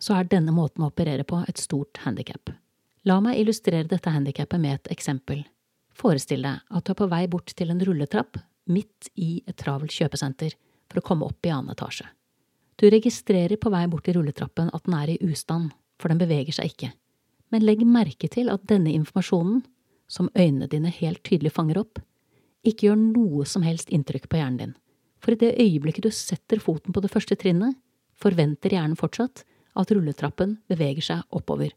så 0.01 0.19
er 0.19 0.29
denne 0.29 0.53
måten 0.55 0.85
å 0.85 0.91
operere 0.91 1.25
på 1.27 1.43
et 1.49 1.61
stort 1.61 2.01
handikap. 2.05 2.51
La 3.05 3.19
meg 3.21 3.39
illustrere 3.41 3.89
dette 3.89 4.11
handikappet 4.11 4.61
med 4.61 4.79
et 4.79 4.91
eksempel. 4.95 5.45
Forestill 5.95 6.45
deg 6.47 6.63
at 6.75 6.85
du 6.85 6.93
er 6.93 6.99
på 6.99 7.09
vei 7.11 7.25
bort 7.31 7.53
til 7.57 7.71
en 7.71 7.83
rulletrapp 7.85 8.39
midt 8.73 9.11
i 9.21 9.43
et 9.47 9.57
travelt 9.61 9.93
kjøpesenter 9.93 10.57
for 10.89 11.01
å 11.01 11.05
komme 11.05 11.29
opp 11.29 11.47
i 11.47 11.53
annen 11.53 11.75
etasje. 11.75 12.07
Du 12.81 12.89
registrerer 12.91 13.61
på 13.61 13.71
vei 13.71 13.85
bort 13.91 14.07
til 14.09 14.19
rulletrappen 14.19 14.73
at 14.75 14.87
den 14.89 14.97
er 14.99 15.13
i 15.13 15.21
ustand, 15.23 15.71
for 16.01 16.11
den 16.11 16.19
beveger 16.19 16.57
seg 16.57 16.73
ikke. 16.73 16.91
Men 17.53 17.63
legg 17.63 17.85
merke 17.87 18.29
til 18.33 18.51
at 18.51 18.65
denne 18.67 18.91
informasjonen, 18.97 19.63
som 20.11 20.33
øynene 20.35 20.67
dine 20.69 20.91
helt 20.93 21.23
tydelig 21.25 21.55
fanger 21.55 21.79
opp, 21.81 22.01
ikke 22.67 22.89
gjør 22.89 22.99
noe 22.99 23.45
som 23.49 23.63
helst 23.65 23.93
inntrykk 23.93 24.27
på 24.29 24.41
hjernen 24.41 24.61
din. 24.61 24.75
For 25.23 25.33
i 25.33 25.41
det 25.41 25.55
øyeblikket 25.61 26.09
du 26.09 26.13
setter 26.13 26.61
foten 26.61 26.93
på 26.93 27.01
det 27.05 27.13
første 27.13 27.37
trinnet, 27.41 27.77
forventer 28.21 28.75
hjernen 28.75 28.99
fortsatt 28.99 29.45
at 29.79 29.91
rulletrappen 29.91 30.59
beveger 30.71 31.05
seg 31.09 31.35
oppover, 31.35 31.73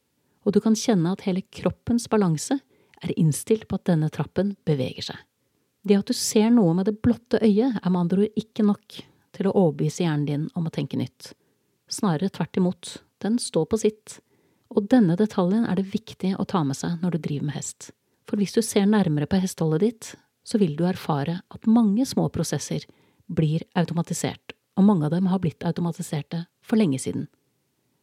og 0.46 0.56
du 0.56 0.62
kan 0.64 0.78
kjenne 0.78 1.12
at 1.14 1.26
hele 1.28 1.44
kroppens 1.54 2.08
balanse 2.12 2.60
er 3.04 3.14
innstilt 3.20 3.68
på 3.68 3.78
at 3.78 3.88
denne 3.90 4.10
trappen 4.14 4.56
beveger 4.66 5.12
seg. 5.12 5.20
Det 5.88 5.98
at 6.00 6.10
du 6.10 6.16
ser 6.18 6.50
noe 6.52 6.74
med 6.76 6.90
det 6.90 6.98
blotte 7.04 7.40
øyet, 7.44 7.80
er 7.80 7.90
med 7.90 8.02
andre 8.02 8.26
ord 8.26 8.40
ikke 8.40 8.66
nok 8.66 9.02
til 9.38 9.50
å 9.50 9.56
overbevise 9.56 10.04
hjernen 10.04 10.26
din 10.28 10.48
om 10.58 10.68
å 10.68 10.74
tenke 10.74 11.00
nytt. 11.00 11.32
Snarere 11.88 12.32
tvert 12.34 12.58
imot, 12.60 12.98
den 13.24 13.38
står 13.40 13.68
på 13.72 13.80
sitt, 13.82 14.18
og 14.74 14.90
denne 14.92 15.16
detaljen 15.20 15.64
er 15.70 15.80
det 15.80 15.88
viktig 15.94 16.34
å 16.36 16.46
ta 16.50 16.64
med 16.68 16.76
seg 16.76 17.00
når 17.04 17.16
du 17.16 17.24
driver 17.30 17.50
med 17.50 17.58
hest. 17.60 17.92
For 18.28 18.40
hvis 18.40 18.58
du 18.58 18.62
ser 18.66 18.90
nærmere 18.90 19.30
på 19.30 19.40
hesteholdet 19.40 19.86
ditt, 19.86 20.10
så 20.48 20.60
vil 20.60 20.76
du 20.80 20.84
erfare 20.88 21.40
at 21.54 21.70
mange 21.70 22.06
små 22.08 22.28
prosesser 22.34 22.84
blir 23.28 23.64
automatisert, 23.80 24.56
og 24.76 24.88
mange 24.88 25.08
av 25.08 25.16
dem 25.16 25.28
har 25.32 25.40
blitt 25.44 25.64
automatiserte 25.68 26.46
for 26.64 26.80
lenge 26.80 27.00
siden. 27.04 27.28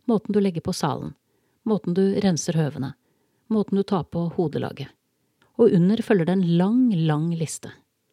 Måten 0.04 0.32
du 0.32 0.40
legger 0.40 0.61
på 0.61 0.73
salen, 0.73 1.14
måten 1.64 1.94
du 1.96 2.02
renser 2.20 2.58
høvene, 2.58 2.92
måten 3.49 3.78
du 3.78 3.82
tar 3.82 4.04
på 4.04 4.26
hodelaget. 4.37 4.90
Og 5.56 5.73
under 5.73 6.02
følger 6.02 6.28
det 6.28 6.34
en 6.37 6.49
lang, 6.58 6.80
lang 7.06 7.30
liste. 7.38 7.70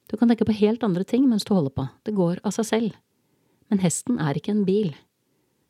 Du 0.07 0.17
kan 0.17 0.29
tenke 0.29 0.45
på 0.45 0.55
helt 0.55 0.83
andre 0.83 1.03
ting 1.03 1.27
mens 1.29 1.43
du 1.48 1.53
holder 1.55 1.74
på, 1.75 1.88
det 2.03 2.15
går 2.15 2.39
av 2.43 2.55
seg 2.55 2.67
selv. 2.67 3.00
Men 3.71 3.81
hesten 3.83 4.19
er 4.19 4.38
ikke 4.38 4.53
en 4.55 4.65
bil. 4.67 4.93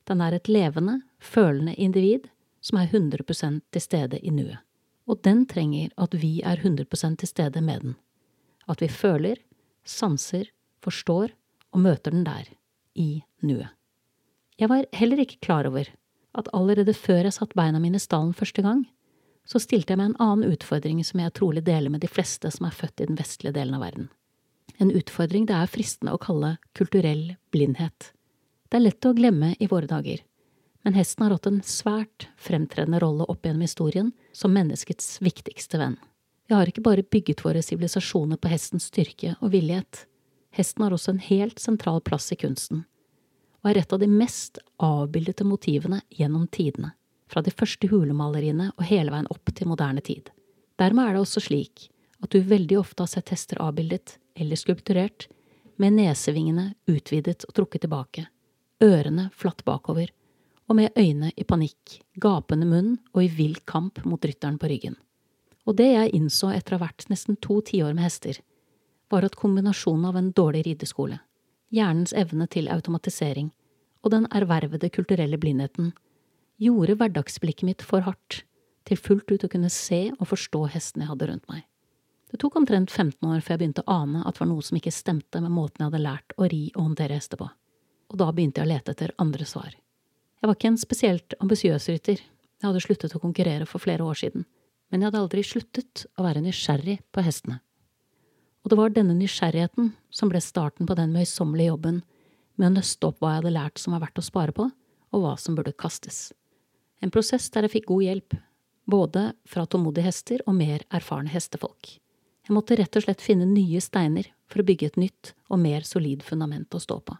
Den 0.10 0.22
er 0.22 0.36
et 0.36 0.50
levende, 0.50 1.02
følende 1.22 1.76
individ 1.78 2.28
som 2.62 2.80
er 2.82 2.90
100% 2.90 3.62
til 3.74 3.82
stede 3.82 4.20
i 4.22 4.34
nuet. 4.34 4.60
Og 5.10 5.22
den 5.26 5.46
trenger 5.50 5.90
at 6.02 6.16
vi 6.22 6.40
er 6.46 6.62
100% 6.62 7.22
til 7.22 7.30
stede 7.30 7.62
med 7.62 7.82
den. 7.86 7.96
At 8.70 8.82
vi 8.82 8.90
føler, 8.90 9.38
sanser, 9.84 10.50
forstår 10.82 11.34
og 11.74 11.80
møter 11.82 12.14
den 12.14 12.26
der, 12.26 12.46
i 12.96 13.24
nuet. 13.42 13.70
Jeg 14.60 14.70
var 14.70 14.86
heller 14.94 15.22
ikke 15.24 15.40
klar 15.42 15.66
over 15.66 15.90
at 16.38 16.50
allerede 16.56 16.96
før 16.96 17.26
jeg 17.26 17.36
satte 17.36 17.58
beina 17.60 17.80
mine 17.80 18.00
i 18.00 18.04
stallen 18.04 18.34
første 18.38 18.64
gang, 18.66 18.86
så 19.48 19.60
stilte 19.60 19.94
jeg 19.94 20.00
meg 20.00 20.12
en 20.12 20.22
annen 20.24 20.54
utfordring 20.54 21.02
som 21.04 21.20
jeg 21.20 21.34
trolig 21.36 21.66
deler 21.68 21.92
med 21.92 22.04
de 22.04 22.12
fleste 22.12 22.52
som 22.54 22.68
er 22.68 22.76
født 22.78 23.04
i 23.04 23.10
den 23.10 23.20
vestlige 23.20 23.56
delen 23.58 23.76
av 23.76 23.88
verden 23.88 24.12
en 24.82 24.92
utfordring 24.92 25.46
det 25.46 25.56
er 25.56 25.70
fristende 25.70 26.14
å 26.16 26.22
kalle 26.22 26.56
kulturell 26.78 27.36
blindhet. 27.54 28.12
Det 28.70 28.80
er 28.80 28.86
lett 28.88 29.06
å 29.06 29.14
glemme 29.14 29.54
i 29.60 29.68
våre 29.70 29.90
dager, 29.90 30.24
men 30.82 30.96
hesten 30.98 31.26
har 31.26 31.36
hatt 31.36 31.50
en 31.50 31.62
svært 31.66 32.30
fremtredende 32.42 33.02
rolle 33.04 33.28
opp 33.30 33.46
gjennom 33.46 33.66
historien 33.66 34.10
som 34.34 34.54
menneskets 34.56 35.20
viktigste 35.22 35.78
venn. 35.82 36.00
Vi 36.50 36.58
har 36.58 36.68
ikke 36.68 36.84
bare 36.84 37.06
bygget 37.06 37.44
våre 37.46 37.62
sivilisasjoner 37.64 38.40
på 38.42 38.50
hestens 38.52 38.90
styrke 38.90 39.36
og 39.40 39.54
villighet, 39.54 40.06
hesten 40.58 40.84
har 40.84 40.96
også 40.96 41.14
en 41.14 41.26
helt 41.28 41.62
sentral 41.62 42.02
plass 42.04 42.32
i 42.34 42.40
kunsten, 42.42 42.86
og 43.62 43.70
er 43.72 43.82
et 43.82 43.94
av 43.94 44.02
de 44.02 44.10
mest 44.10 44.60
avbildete 44.82 45.46
motivene 45.46 46.02
gjennom 46.10 46.48
tidene, 46.50 46.94
fra 47.30 47.44
de 47.46 47.54
første 47.54 47.88
hulemaleriene 47.88 48.72
og 48.76 48.88
hele 48.90 49.14
veien 49.14 49.30
opp 49.32 49.54
til 49.56 49.70
moderne 49.70 50.02
tid. 50.04 50.32
Dermed 50.82 51.06
er 51.06 51.16
det 51.16 51.22
også 51.24 51.44
slik 51.46 51.88
at 52.22 52.34
du 52.34 52.42
veldig 52.46 52.80
ofte 52.82 53.06
har 53.06 53.12
sett 53.12 53.32
hester 53.34 53.62
avbildet 53.62 54.18
eller 54.36 54.60
skulpturert, 54.60 55.28
med 55.82 55.96
nesevingene 55.98 56.74
utvidet 56.90 57.46
og 57.48 57.56
trukket 57.58 57.86
tilbake, 57.86 58.28
ørene 58.84 59.30
flatt 59.34 59.64
bakover, 59.66 60.12
og 60.70 60.78
med 60.78 60.98
øyne 60.98 61.32
i 61.36 61.46
panikk, 61.48 61.98
gapende 62.22 62.68
munn 62.70 62.94
og 63.16 63.24
i 63.26 63.32
vill 63.34 63.58
kamp 63.66 64.04
mot 64.06 64.24
rytteren 64.24 64.60
på 64.62 64.70
ryggen. 64.72 64.96
Og 65.66 65.78
det 65.78 65.90
jeg 65.92 66.14
innså 66.18 66.52
etter 66.54 66.76
å 66.76 66.80
ha 66.80 66.88
vært 66.88 67.10
nesten 67.12 67.38
to 67.42 67.60
tiår 67.66 67.96
med 67.98 68.06
hester, 68.06 68.40
var 69.12 69.26
at 69.28 69.36
kombinasjonen 69.38 70.08
av 70.08 70.18
en 70.18 70.30
dårlig 70.38 70.64
rideskole, 70.70 71.20
hjernens 71.72 72.14
evne 72.14 72.48
til 72.52 72.70
automatisering 72.72 73.50
og 74.02 74.14
den 74.14 74.28
ervervede 74.34 74.90
kulturelle 74.94 75.40
blindheten 75.42 75.92
gjorde 76.62 76.98
hverdagsblikket 76.98 77.68
mitt 77.68 77.86
for 77.86 78.06
hardt 78.06 78.44
til 78.90 78.98
fullt 78.98 79.30
ut 79.32 79.46
å 79.46 79.50
kunne 79.52 79.70
se 79.74 80.08
og 80.18 80.30
forstå 80.30 80.64
hestene 80.74 81.06
jeg 81.06 81.14
hadde 81.14 81.30
rundt 81.30 81.52
meg. 81.52 81.66
Det 82.32 82.40
tok 82.42 82.56
omtrent 82.62 82.92
15 82.92 83.28
år 83.28 83.42
før 83.44 83.56
jeg 83.56 83.62
begynte 83.62 83.84
å 83.86 83.98
ane 84.02 84.24
at 84.24 84.38
det 84.38 84.44
var 84.44 84.50
noe 84.50 84.66
som 84.66 84.78
ikke 84.80 84.94
stemte 84.96 85.42
med 85.44 85.54
måten 85.54 85.84
jeg 85.84 85.92
hadde 85.92 86.06
lært 86.06 86.36
å 86.38 86.48
ri 86.50 86.64
og 86.74 86.86
håndtere 86.86 87.18
hester 87.20 87.42
på, 87.42 87.50
og 87.50 88.22
da 88.22 88.30
begynte 88.32 88.62
jeg 88.62 88.70
å 88.70 88.72
lete 88.72 88.96
etter 88.96 89.14
andre 89.22 89.48
svar. 89.50 89.74
Jeg 90.42 90.50
var 90.50 90.58
ikke 90.58 90.72
en 90.72 90.82
spesielt 90.82 91.36
ambisiøs 91.44 91.90
rytter, 91.92 92.22
jeg 92.62 92.68
hadde 92.68 92.82
sluttet 92.82 93.18
å 93.18 93.22
konkurrere 93.22 93.68
for 93.70 93.84
flere 93.84 94.06
år 94.06 94.18
siden, 94.18 94.48
men 94.90 95.02
jeg 95.02 95.12
hadde 95.12 95.22
aldri 95.22 95.44
sluttet 95.46 96.06
å 96.18 96.26
være 96.26 96.42
nysgjerrig 96.46 97.02
på 97.14 97.26
hestene. 97.26 97.60
Og 98.62 98.70
det 98.70 98.78
var 98.78 98.94
denne 98.94 99.16
nysgjerrigheten 99.18 99.92
som 100.14 100.30
ble 100.30 100.42
starten 100.44 100.88
på 100.90 100.98
den 100.98 101.14
møysommelige 101.16 101.72
jobben 101.72 102.02
med 102.60 102.70
å 102.70 102.76
nøste 102.76 103.10
opp 103.10 103.22
hva 103.22 103.34
jeg 103.34 103.42
hadde 103.42 103.56
lært 103.56 103.82
som 103.82 103.96
var 103.96 104.04
verdt 104.06 104.22
å 104.22 104.26
spare 104.26 104.54
på, 104.56 104.68
og 105.12 105.24
hva 105.24 105.34
som 105.40 105.58
burde 105.58 105.74
kastes. 105.74 106.30
En 107.02 107.12
prosess 107.14 107.50
der 107.50 107.66
jeg 107.66 107.76
fikk 107.80 107.90
god 107.90 108.06
hjelp, 108.06 108.36
både 108.86 109.32
fra 109.50 109.66
tålmodige 109.66 110.06
hester 110.06 110.44
og 110.46 110.56
mer 110.60 110.86
erfarne 110.94 111.32
hestefolk. 111.34 111.96
Jeg 112.48 112.56
måtte 112.56 112.78
rett 112.78 112.98
og 112.98 113.06
slett 113.06 113.24
finne 113.24 113.48
nye 113.50 113.82
steiner 113.82 114.30
for 114.52 114.62
å 114.62 114.68
bygge 114.68 114.92
et 114.92 115.02
nytt 115.02 115.34
og 115.50 115.62
mer 115.62 115.86
solid 115.88 116.24
fundament 116.26 116.74
å 116.74 116.82
stå 116.82 117.00
på. 117.06 117.18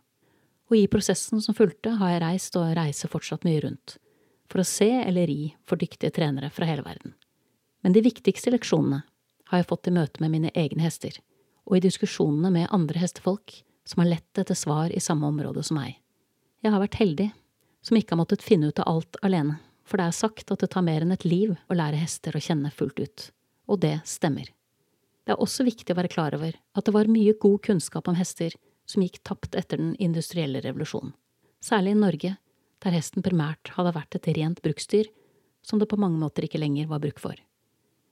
Og 0.72 0.78
i 0.78 0.88
prosessen 0.92 1.42
som 1.44 1.56
fulgte, 1.58 1.98
har 2.00 2.14
jeg 2.14 2.24
reist 2.24 2.56
og 2.60 2.70
reiser 2.78 3.12
fortsatt 3.12 3.46
mye 3.48 3.64
rundt, 3.66 3.98
for 4.52 4.62
å 4.62 4.68
se 4.68 4.90
eller 5.02 5.28
ri 5.28 5.54
for 5.68 5.80
dyktige 5.80 6.14
trenere 6.16 6.52
fra 6.54 6.68
hele 6.70 6.86
verden. 6.86 7.16
Men 7.82 7.96
de 7.96 8.04
viktigste 8.06 8.54
leksjonene 8.54 9.02
har 9.52 9.62
jeg 9.62 9.68
fått 9.68 9.90
i 9.90 9.96
møte 9.96 10.24
med 10.24 10.32
mine 10.36 10.54
egne 10.56 10.86
hester, 10.86 11.18
og 11.68 11.78
i 11.78 11.84
diskusjonene 11.84 12.52
med 12.54 12.72
andre 12.74 13.02
hestefolk 13.04 13.62
som 13.88 14.04
har 14.04 14.12
lett 14.14 14.42
etter 14.42 14.58
svar 14.58 14.92
i 14.94 15.02
samme 15.04 15.28
område 15.28 15.64
som 15.64 15.80
meg. 15.80 15.98
Jeg 16.62 16.74
har 16.74 16.82
vært 16.84 17.00
heldig 17.02 17.30
som 17.82 17.98
ikke 17.98 18.14
har 18.14 18.22
måttet 18.22 18.46
finne 18.46 18.70
ut 18.70 18.80
av 18.82 18.90
alt 18.90 19.18
alene, 19.26 19.58
for 19.86 19.98
det 19.98 20.08
er 20.08 20.18
sagt 20.18 20.52
at 20.54 20.62
det 20.62 20.70
tar 20.74 20.86
mer 20.86 21.04
enn 21.04 21.14
et 21.16 21.26
liv 21.26 21.54
å 21.68 21.78
lære 21.78 22.00
hester 22.00 22.38
å 22.38 22.44
kjenne 22.44 22.72
fullt 22.74 23.02
ut, 23.02 23.30
og 23.68 23.82
det 23.84 23.98
stemmer. 24.08 24.52
Det 25.26 25.34
er 25.34 25.42
også 25.42 25.66
viktig 25.66 25.94
å 25.94 25.98
være 25.98 26.12
klar 26.12 26.36
over 26.38 26.56
at 26.56 26.86
det 26.86 26.94
var 26.96 27.10
mye 27.12 27.34
god 27.42 27.62
kunnskap 27.66 28.08
om 28.10 28.18
hester 28.18 28.56
som 28.90 29.04
gikk 29.06 29.22
tapt 29.28 29.58
etter 29.58 29.82
den 29.82 29.96
industrielle 30.02 30.62
revolusjonen, 30.64 31.14
særlig 31.64 31.96
i 31.96 32.02
Norge, 32.02 32.36
der 32.82 32.96
hesten 32.96 33.26
primært 33.26 33.74
hadde 33.76 33.94
vært 33.96 34.18
et 34.18 34.30
rent 34.38 34.62
bruksdyr 34.66 35.10
som 35.66 35.80
det 35.80 35.90
på 35.90 36.00
mange 36.02 36.18
måter 36.22 36.48
ikke 36.48 36.62
lenger 36.62 36.90
var 36.90 37.02
bruk 37.04 37.22
for. 37.22 37.36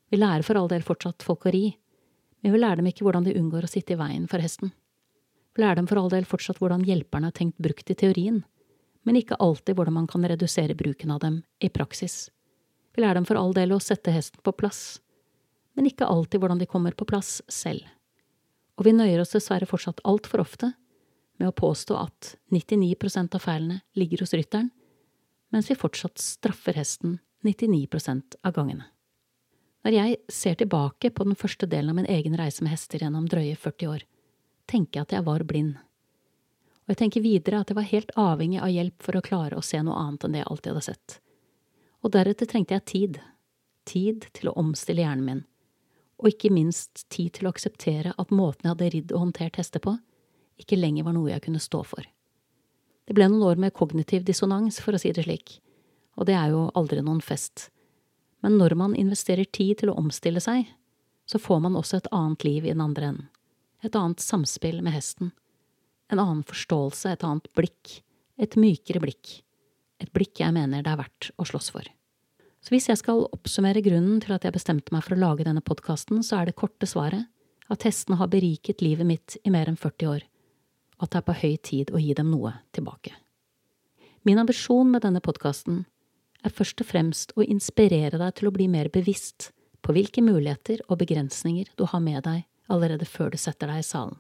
Vi 0.10 0.18
lærer 0.18 0.46
for 0.46 0.58
all 0.58 0.70
del 0.70 0.86
fortsatt 0.86 1.26
folk 1.26 1.48
å 1.50 1.54
ri, 1.54 1.66
men 2.42 2.54
vi 2.54 2.62
lærer 2.62 2.80
dem 2.80 2.90
ikke 2.90 3.06
hvordan 3.06 3.26
de 3.28 3.36
unngår 3.40 3.68
å 3.68 3.72
sitte 3.72 3.96
i 3.96 4.00
veien 4.00 4.28
for 4.32 4.44
hesten. 4.44 4.72
Vi 5.56 5.64
lærer 5.64 5.82
dem 5.82 5.90
for 5.90 6.00
all 6.00 6.12
del 6.14 6.28
fortsatt 6.30 6.62
hvordan 6.62 6.86
hjelperne 6.88 7.32
er 7.32 7.36
tenkt 7.36 7.60
brukt 7.60 7.90
i 7.92 7.98
teorien, 7.98 8.44
men 9.04 9.20
ikke 9.20 9.40
alltid 9.44 9.76
hvordan 9.76 9.98
man 9.98 10.08
kan 10.08 10.26
redusere 10.28 10.78
bruken 10.78 11.12
av 11.12 11.22
dem 11.24 11.42
i 11.60 11.70
praksis. 11.74 12.30
Vi 12.96 13.04
lærer 13.04 13.20
dem 13.20 13.28
for 13.28 13.40
all 13.40 13.56
del 13.56 13.74
å 13.76 13.82
sette 13.84 14.14
hesten 14.14 14.42
på 14.44 14.54
plass, 14.56 15.00
men 15.76 15.88
ikke 15.90 16.08
alltid 16.08 16.42
hvordan 16.42 16.62
de 16.62 16.68
kommer 16.70 16.96
på 16.96 17.08
plass 17.10 17.40
selv. 17.52 17.86
Og 18.80 18.88
vi 18.88 18.96
nøyer 18.96 19.22
oss 19.22 19.36
dessverre 19.36 19.68
fortsatt 19.68 20.00
altfor 20.08 20.44
ofte 20.46 20.72
med 21.40 21.50
å 21.50 21.56
påstå 21.56 21.98
at 22.00 22.36
99% 22.52 23.36
av 23.36 23.44
feilene 23.44 23.82
ligger 24.00 24.24
hos 24.24 24.36
rytteren, 24.36 24.72
mens 25.52 25.70
vi 25.72 25.78
fortsatt 25.80 26.20
straffer 26.22 26.78
hesten 26.78 27.18
99% 27.44 28.40
av 28.44 28.56
gangene. 28.56 28.88
Når 29.86 29.96
jeg 29.96 30.18
ser 30.28 30.58
tilbake 30.60 31.12
på 31.16 31.26
den 31.28 31.38
første 31.40 31.68
delen 31.70 31.94
av 31.94 32.00
min 32.00 32.10
egen 32.12 32.36
reise 32.40 32.66
med 32.66 32.74
hester 32.74 33.04
gjennom 33.04 33.30
drøye 33.32 33.56
40 33.56 33.94
år, 33.94 34.04
tenker 34.68 35.00
jeg 35.00 35.08
at 35.08 35.16
jeg 35.18 35.28
var 35.28 35.46
blind. 35.48 35.78
Og 36.86 36.94
jeg 36.94 37.02
tenker 37.04 37.24
videre 37.24 37.62
at 37.62 37.72
jeg 37.72 37.78
var 37.78 37.92
helt 37.92 38.12
avhengig 38.20 38.60
av 38.60 38.74
hjelp 38.74 39.06
for 39.06 39.18
å 39.18 39.24
klare 39.26 39.60
å 39.60 39.66
se 39.66 39.80
noe 39.86 39.98
annet 40.00 40.26
enn 40.26 40.36
det 40.36 40.44
jeg 40.44 40.52
alltid 40.52 40.74
hadde 40.74 40.88
sett. 40.90 41.20
Og 42.04 42.14
deretter 42.16 42.50
trengte 42.50 42.76
jeg 42.76 42.90
tid. 42.92 43.22
Tid 43.90 44.28
til 44.36 44.52
å 44.52 44.58
omstille 44.60 45.06
hjernen 45.06 45.26
min 45.26 45.46
og 46.20 46.34
ikke 46.34 46.52
minst 46.52 47.06
tid 47.12 47.32
til 47.38 47.48
å 47.48 47.54
akseptere 47.54 48.14
at 48.20 48.32
måten 48.36 48.68
jeg 48.68 48.74
hadde 48.74 48.92
ridd 48.94 49.12
og 49.16 49.24
håndtert 49.24 49.60
hester 49.60 49.84
på, 49.84 49.96
ikke 50.60 50.80
lenger 50.80 51.08
var 51.08 51.16
noe 51.16 51.32
jeg 51.32 51.46
kunne 51.46 51.62
stå 51.64 51.82
for. 51.88 52.04
Det 53.08 53.16
ble 53.16 53.30
noen 53.32 53.46
år 53.48 53.62
med 53.64 53.74
kognitiv 53.74 54.26
dissonans, 54.28 54.82
for 54.84 54.94
å 54.96 55.00
si 55.02 55.14
det 55.16 55.24
slik, 55.26 55.58
og 56.20 56.28
det 56.28 56.36
er 56.36 56.52
jo 56.52 56.68
aldri 56.78 57.02
noen 57.02 57.24
fest. 57.24 57.70
Men 58.46 58.58
når 58.60 58.76
man 58.80 58.96
investerer 58.96 59.46
tid 59.46 59.82
til 59.82 59.92
å 59.92 59.98
omstille 60.00 60.42
seg, 60.44 60.68
så 61.30 61.40
får 61.42 61.60
man 61.66 61.78
også 61.78 62.00
et 62.00 62.10
annet 62.16 62.46
liv 62.48 62.66
i 62.66 62.74
den 62.74 62.82
andre 62.84 63.12
enden, 63.12 63.30
et 63.86 63.96
annet 63.96 64.24
samspill 64.24 64.80
med 64.84 64.96
hesten, 64.96 65.32
en 66.10 66.22
annen 66.22 66.44
forståelse, 66.48 67.12
et 67.14 67.26
annet 67.28 67.46
blikk, 67.56 68.00
et 68.40 68.56
mykere 68.58 69.02
blikk, 69.04 69.40
et 70.00 70.12
blikk 70.16 70.42
jeg 70.42 70.56
mener 70.56 70.84
det 70.84 70.94
er 70.94 71.02
verdt 71.04 71.30
å 71.38 71.46
slåss 71.46 71.70
for. 71.76 71.86
Så 72.60 72.74
hvis 72.74 72.90
jeg 72.90 73.00
skal 73.00 73.28
oppsummere 73.30 73.84
grunnen 73.84 74.20
til 74.24 74.34
at 74.36 74.44
jeg 74.48 74.56
bestemte 74.56 74.92
meg 74.96 75.06
for 75.06 75.16
å 75.16 75.22
lage 75.22 75.46
denne 75.48 75.64
podkasten, 75.64 76.24
så 76.26 76.40
er 76.42 76.50
det 76.50 76.58
korte 76.60 76.90
svaret 76.90 77.30
at 77.70 77.86
hestene 77.86 78.18
har 78.20 78.32
beriket 78.32 78.82
livet 78.82 79.08
mitt 79.08 79.38
i 79.46 79.54
mer 79.54 79.70
enn 79.70 79.80
40 79.80 80.10
år, 80.10 80.26
og 80.98 81.06
at 81.06 81.14
det 81.14 81.22
er 81.22 81.28
på 81.28 81.38
høy 81.44 81.56
tid 81.70 81.94
å 81.94 82.02
gi 82.02 82.16
dem 82.18 82.32
noe 82.34 82.56
tilbake. 82.76 83.14
Min 84.28 84.42
ambisjon 84.42 84.90
med 84.92 85.06
denne 85.06 85.22
podkasten 85.24 85.86
er 86.46 86.54
først 86.56 86.82
og 86.84 86.88
fremst 86.88 87.34
å 87.36 87.46
inspirere 87.46 88.20
deg 88.20 88.36
til 88.38 88.50
å 88.50 88.54
bli 88.56 88.68
mer 88.72 88.90
bevisst 88.94 89.52
på 89.84 89.96
hvilke 89.96 90.24
muligheter 90.24 90.82
og 90.88 91.00
begrensninger 91.02 91.72
du 91.80 91.86
har 91.90 92.04
med 92.04 92.24
deg 92.28 92.46
allerede 92.72 93.08
før 93.08 93.34
du 93.34 93.40
setter 93.42 93.72
deg 93.72 93.82
i 93.82 93.88
salen, 93.88 94.18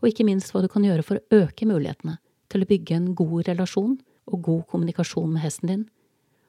og 0.00 0.10
ikke 0.10 0.26
minst 0.28 0.52
hva 0.52 0.62
du 0.62 0.68
kan 0.70 0.84
gjøre 0.84 1.06
for 1.06 1.18
å 1.18 1.42
øke 1.44 1.68
mulighetene 1.68 2.18
til 2.52 2.64
å 2.64 2.68
bygge 2.68 2.98
en 2.98 3.14
god 3.18 3.48
relasjon 3.48 3.96
og 4.28 4.42
god 4.44 4.66
kommunikasjon 4.70 5.32
med 5.32 5.42
hesten 5.44 5.72
din, 5.72 5.86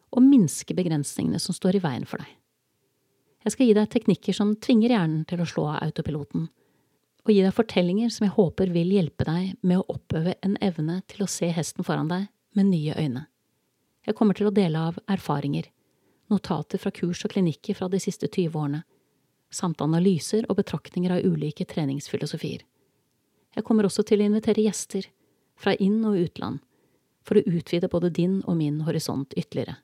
og 0.09 0.25
minske 0.25 0.75
begrensningene 0.75 1.39
som 1.41 1.55
står 1.55 1.77
i 1.77 1.83
veien 1.83 2.07
for 2.09 2.21
deg. 2.21 2.29
Jeg 3.45 3.55
skal 3.55 3.69
gi 3.69 3.75
deg 3.77 3.91
teknikker 3.93 4.35
som 4.35 4.55
tvinger 4.59 4.91
hjernen 4.95 5.21
til 5.29 5.39
å 5.39 5.47
slå 5.47 5.69
av 5.71 5.83
autopiloten, 5.85 6.49
og 7.23 7.31
gi 7.31 7.43
deg 7.45 7.55
fortellinger 7.55 8.11
som 8.11 8.25
jeg 8.25 8.35
håper 8.35 8.71
vil 8.73 8.91
hjelpe 8.95 9.27
deg 9.27 9.53
med 9.61 9.79
å 9.79 9.95
oppøve 9.95 10.35
en 10.43 10.57
evne 10.65 10.99
til 11.07 11.23
å 11.23 11.29
se 11.29 11.51
hesten 11.53 11.85
foran 11.87 12.09
deg 12.11 12.27
med 12.57 12.71
nye 12.71 12.97
øyne. 12.97 13.28
Jeg 14.09 14.17
kommer 14.17 14.33
til 14.33 14.47
å 14.49 14.53
dele 14.53 14.79
av 14.89 14.95
erfaringer, 15.05 15.67
notater 16.33 16.81
fra 16.81 16.89
kurs 16.89 17.19
og 17.27 17.35
klinikker 17.35 17.77
fra 17.77 17.85
de 17.93 17.99
siste 18.01 18.25
20 18.25 18.55
årene, 18.57 18.79
samt 19.53 19.83
analyser 19.85 20.47
og 20.49 20.57
betraktninger 20.57 21.13
av 21.13 21.25
ulike 21.29 21.67
treningsfilosofier. 21.69 22.63
Jeg 23.53 23.65
kommer 23.67 23.85
også 23.85 24.01
til 24.09 24.23
å 24.23 24.25
invitere 24.25 24.65
gjester, 24.65 25.05
fra 25.59 25.75
inn- 25.77 26.05
og 26.09 26.17
utland, 26.17 26.63
for 27.21 27.37
å 27.37 27.45
utvide 27.45 27.89
både 27.91 28.09
din 28.15 28.39
og 28.47 28.57
min 28.57 28.81
horisont 28.87 29.35
ytterligere. 29.37 29.77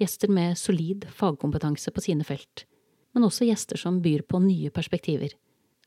Gjester 0.00 0.32
med 0.32 0.56
solid 0.56 1.04
fagkompetanse 1.12 1.92
på 1.92 2.04
sine 2.04 2.24
felt, 2.24 2.64
men 3.12 3.28
også 3.28 3.48
gjester 3.48 3.80
som 3.80 4.00
byr 4.00 4.24
på 4.24 4.40
nye 4.40 4.72
perspektiver, 4.72 5.36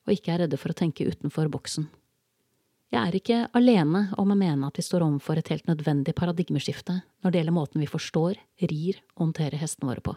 og 0.06 0.14
ikke 0.14 0.36
er 0.36 0.44
redde 0.44 0.62
for 0.62 0.70
å 0.70 0.78
tenke 0.78 1.10
utenfor 1.10 1.50
boksen. 1.50 1.90
Jeg 2.90 3.06
er 3.06 3.16
ikke 3.20 3.40
alene 3.54 4.08
om 4.18 4.32
å 4.34 4.38
mene 4.38 4.66
at 4.66 4.80
vi 4.80 4.82
står 4.82 5.04
overfor 5.06 5.38
et 5.38 5.52
helt 5.54 5.68
nødvendig 5.70 6.16
paradigmeskifte 6.18 6.96
når 7.22 7.32
det 7.32 7.40
gjelder 7.42 7.54
måten 7.54 7.84
vi 7.84 7.90
forstår, 7.90 8.40
rir 8.66 9.02
og 9.14 9.28
håndterer 9.28 9.62
hestene 9.62 9.92
våre 9.92 10.02
på. 10.02 10.16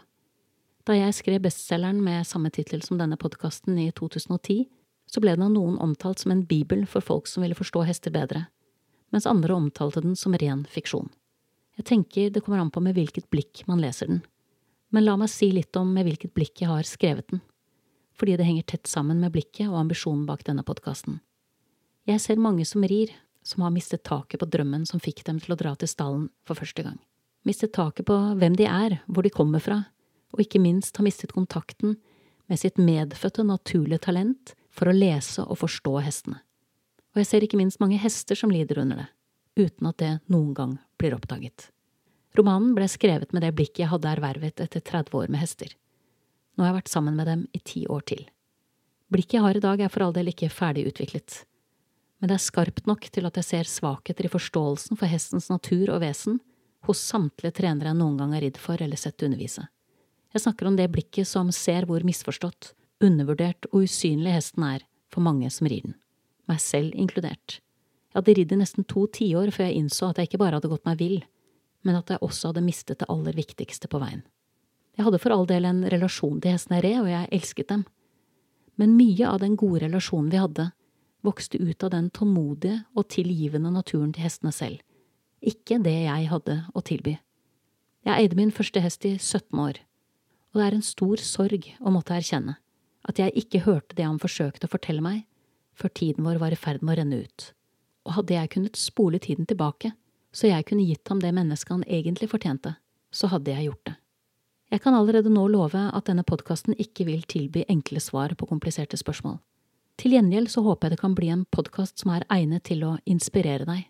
Da 0.83 0.95
jeg 0.97 1.13
skrev 1.15 1.43
bestselgeren 1.45 2.01
med 2.03 2.25
samme 2.27 2.49
tittel 2.51 2.81
som 2.83 2.97
denne 2.97 3.19
podkasten 3.19 3.77
i 3.77 3.91
2010, 3.93 4.65
så 5.05 5.21
ble 5.21 5.35
den 5.35 5.45
av 5.45 5.51
noen 5.53 5.77
omtalt 5.85 6.23
som 6.23 6.33
en 6.33 6.41
bibel 6.49 6.87
for 6.89 7.05
folk 7.05 7.29
som 7.29 7.45
ville 7.45 7.57
forstå 7.57 7.83
hester 7.85 8.13
bedre, 8.15 8.47
mens 9.13 9.29
andre 9.29 9.53
omtalte 9.53 10.01
den 10.01 10.17
som 10.17 10.33
ren 10.33 10.65
fiksjon. 10.65 11.11
Jeg 11.77 11.85
tenker 11.89 12.31
det 12.33 12.41
kommer 12.41 12.63
an 12.63 12.73
på 12.73 12.81
med 12.81 12.97
hvilket 12.97 13.29
blikk 13.29 13.67
man 13.69 13.83
leser 13.83 14.09
den, 14.09 14.23
men 14.89 15.05
la 15.05 15.13
meg 15.17 15.29
si 15.29 15.51
litt 15.53 15.77
om 15.77 15.93
med 15.93 16.09
hvilket 16.09 16.33
blikk 16.33 16.65
jeg 16.65 16.71
har 16.73 16.89
skrevet 16.89 17.29
den, 17.29 17.43
fordi 18.17 18.39
det 18.41 18.49
henger 18.49 18.65
tett 18.73 18.89
sammen 18.89 19.21
med 19.21 19.33
blikket 19.37 19.69
og 19.69 19.77
ambisjonen 19.85 20.25
bak 20.25 20.41
denne 20.49 20.65
podkasten. 20.65 21.21
Jeg 22.03 22.19
ser 22.19 22.39
mange 22.41 22.65
som 22.67 22.83
rir, 22.83 23.13
som 23.47 23.63
har 23.63 23.71
mistet 23.71 24.03
taket 24.03 24.41
på 24.41 24.47
drømmen 24.51 24.83
som 24.87 24.99
fikk 24.99 25.21
dem 25.23 25.37
til 25.39 25.53
å 25.53 25.57
dra 25.59 25.71
til 25.79 25.87
stallen 25.87 26.25
for 26.43 26.59
første 26.59 26.83
gang. 26.83 26.97
Mistet 27.47 27.71
taket 27.75 28.07
på 28.09 28.17
hvem 28.39 28.57
de 28.59 28.67
er, 28.67 28.97
hvor 29.07 29.23
de 29.23 29.31
kommer 29.31 29.63
fra, 29.63 29.77
og 30.35 30.41
ikke 30.43 30.59
minst 30.59 30.99
har 30.99 31.07
mistet 31.07 31.31
kontakten 31.35 31.95
med 32.51 32.59
sitt 32.59 32.79
medfødte 32.79 33.45
naturlige 33.47 34.03
talent 34.09 34.51
for 34.73 34.91
å 34.91 34.95
lese 34.95 35.45
og 35.45 35.61
forstå 35.61 35.93
hestene. 36.03 36.41
Og 37.13 37.21
jeg 37.21 37.29
ser 37.29 37.45
ikke 37.45 37.59
minst 37.61 37.79
mange 37.79 38.01
hester 38.01 38.35
som 38.35 38.51
lider 38.51 38.81
under 38.83 39.03
det, 39.03 39.07
uten 39.63 39.87
at 39.87 39.99
det 40.01 40.11
noen 40.33 40.51
gang 40.57 40.75
blir 40.99 41.15
oppdaget. 41.15 41.69
Romanen 42.35 42.75
ble 42.75 42.89
skrevet 42.91 43.31
med 43.31 43.45
det 43.45 43.53
blikket 43.55 43.85
jeg 43.85 43.91
hadde 43.93 44.11
ervervet 44.11 44.59
etter 44.59 44.83
30 44.83 45.19
år 45.21 45.31
med 45.31 45.43
hester. 45.43 45.71
Nå 46.57 46.65
har 46.65 46.73
jeg 46.73 46.79
vært 46.81 46.93
sammen 46.97 47.15
med 47.15 47.31
dem 47.31 47.47
i 47.55 47.63
ti 47.63 47.87
år 47.87 48.03
til. 48.11 48.27
Blikket 49.13 49.39
jeg 49.39 49.47
har 49.47 49.55
i 49.55 49.63
dag 49.63 49.87
er 49.87 49.93
for 49.93 50.03
all 50.03 50.15
del 50.15 50.33
ikke 50.33 50.51
ferdig 50.51 50.89
utviklet 50.91 51.43
men 52.23 52.29
det 52.31 52.37
er 52.37 52.45
skarpt 52.45 52.85
nok 52.87 53.09
til 53.11 53.25
at 53.27 53.35
jeg 53.35 53.43
ser 53.43 53.67
svakheter 53.67 54.23
i 54.23 54.29
forståelsen 54.31 54.95
for 54.95 55.11
hestens 55.11 55.49
natur 55.51 55.89
og 55.91 56.05
vesen 56.05 56.37
hos 56.87 57.01
samtlige 57.03 57.57
trenere 57.57 57.89
jeg 57.89 57.97
noen 57.99 58.13
gang 58.15 58.31
har 58.31 58.45
ridd 58.45 58.59
for 58.63 58.79
eller 58.79 58.95
sett 58.95 59.25
undervise. 59.27 59.65
Jeg 60.31 60.43
snakker 60.45 60.69
om 60.69 60.77
det 60.77 60.85
blikket 60.93 61.27
som 61.27 61.49
ser 61.51 61.83
hvor 61.89 62.05
misforstått, 62.07 62.69
undervurdert 63.03 63.67
og 63.73 63.83
usynlig 63.89 64.31
hesten 64.37 64.63
er 64.63 64.85
for 65.11 65.19
mange 65.25 65.49
som 65.51 65.67
rir 65.67 65.83
den, 65.83 65.97
meg 66.47 66.61
selv 66.63 66.95
inkludert. 66.95 67.57
Jeg 67.59 68.15
hadde 68.21 68.35
ridd 68.37 68.53
i 68.55 68.59
nesten 68.61 68.87
to 68.87 69.03
tiår 69.17 69.51
før 69.51 69.67
jeg 69.67 69.81
innså 69.81 70.13
at 70.13 70.21
jeg 70.21 70.29
ikke 70.29 70.39
bare 70.45 70.61
hadde 70.61 70.71
gått 70.71 70.87
meg 70.87 71.01
vill, 71.01 71.17
men 71.83 71.97
at 71.99 72.13
jeg 72.13 72.23
også 72.23 72.53
hadde 72.53 72.63
mistet 72.63 73.01
det 73.01 73.09
aller 73.11 73.35
viktigste 73.35 73.89
på 73.91 73.99
veien. 73.99 74.21
Jeg 74.95 75.09
hadde 75.09 75.19
for 75.19 75.35
all 75.35 75.43
del 75.51 75.67
en 75.67 75.83
relasjon 75.91 76.39
til 76.39 76.55
hestene 76.55 76.79
jeg 76.79 76.87
red, 76.87 77.01
og 77.03 77.11
jeg 77.11 77.29
elsket 77.35 77.67
dem, 77.75 77.83
men 78.79 78.95
mye 78.95 79.27
av 79.27 79.43
den 79.43 79.59
gode 79.59 79.83
relasjonen 79.83 80.31
vi 80.31 80.39
hadde, 80.39 80.69
vokste 81.23 81.59
ut 81.61 81.83
av 81.83 81.93
den 81.93 82.09
tålmodige 82.13 82.83
og 82.95 83.07
tilgivende 83.13 83.71
naturen 83.73 84.11
til 84.13 84.25
hestene 84.25 84.51
selv, 84.55 84.81
ikke 85.43 85.79
det 85.83 85.95
jeg 86.05 86.29
hadde 86.31 86.57
å 86.75 86.83
tilby. 86.85 87.17
Jeg 88.03 88.19
eide 88.19 88.37
min 88.39 88.51
første 88.51 88.83
hest 88.83 89.07
i 89.07 89.15
17 89.17 89.59
år, 89.59 89.79
og 90.51 90.59
det 90.59 90.67
er 90.67 90.77
en 90.77 90.85
stor 90.85 91.23
sorg 91.23 91.71
å 91.79 91.93
måtte 91.93 92.15
erkjenne 92.15 92.57
at 93.03 93.19
jeg 93.19 93.35
ikke 93.35 93.65
hørte 93.65 93.97
det 93.97 94.05
han 94.07 94.21
forsøkte 94.21 94.69
å 94.69 94.71
fortelle 94.71 95.03
meg 95.03 95.25
før 95.75 95.91
tiden 95.91 96.23
vår 96.23 96.39
var 96.39 96.53
i 96.55 96.59
ferd 96.59 96.83
med 96.83 96.95
å 96.95 97.01
renne 97.01 97.23
ut, 97.25 97.49
og 98.07 98.19
hadde 98.19 98.37
jeg 98.37 98.51
kunnet 98.53 98.79
spole 98.79 99.19
tiden 99.19 99.47
tilbake 99.49 99.91
så 100.33 100.49
jeg 100.49 100.65
kunne 100.67 100.85
gitt 100.87 101.07
ham 101.11 101.21
det 101.21 101.31
mennesket 101.35 101.75
han 101.75 101.85
egentlig 101.85 102.31
fortjente, 102.31 102.75
så 103.13 103.29
hadde 103.29 103.53
jeg 103.53 103.69
gjort 103.69 103.85
det. 103.91 103.95
Jeg 104.73 104.81
kan 104.81 104.95
allerede 104.97 105.29
nå 105.29 105.45
love 105.53 105.77
at 105.93 106.07
denne 106.09 106.25
podkasten 106.25 106.73
ikke 106.81 107.05
vil 107.05 107.21
tilby 107.29 107.61
enkle 107.69 108.01
svar 108.01 108.33
på 108.33 108.47
kompliserte 108.49 108.97
spørsmål. 108.97 109.37
Til 109.99 110.15
gjengjeld 110.15 110.49
så 110.49 110.63
håper 110.65 110.87
jeg 110.87 110.95
det 110.95 111.01
kan 111.03 111.15
bli 111.17 111.29
en 111.29 111.45
podkast 111.53 112.01
som 112.01 112.13
er 112.15 112.25
egnet 112.33 112.65
til 112.69 112.83
å 112.87 112.95
inspirere 113.09 113.67
deg, 113.67 113.83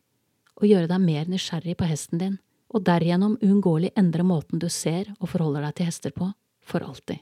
og 0.59 0.67
gjøre 0.67 0.89
deg 0.91 1.03
mer 1.03 1.29
nysgjerrig 1.31 1.77
på 1.79 1.87
hesten 1.87 2.21
din, 2.21 2.35
og 2.73 2.83
derigjennom 2.87 3.37
uunngåelig 3.41 3.93
endre 3.99 4.25
måten 4.25 4.59
du 4.59 4.67
ser 4.69 5.13
og 5.19 5.29
forholder 5.31 5.67
deg 5.67 5.77
til 5.77 5.89
hester 5.89 6.13
på, 6.15 6.31
for 6.65 6.83
alltid. 6.83 7.21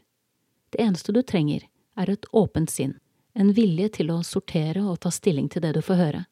Det 0.71 0.81
eneste 0.81 1.13
du 1.13 1.21
trenger, 1.21 1.67
er 1.99 2.09
et 2.09 2.25
åpent 2.31 2.71
sinn, 2.71 2.95
en 3.35 3.51
vilje 3.55 3.89
til 3.99 4.11
å 4.13 4.21
sortere 4.23 4.83
og 4.87 5.01
ta 5.03 5.11
stilling 5.11 5.49
til 5.51 5.63
det 5.63 5.73
du 5.75 5.81
får 5.85 5.99
høre, 5.99 6.23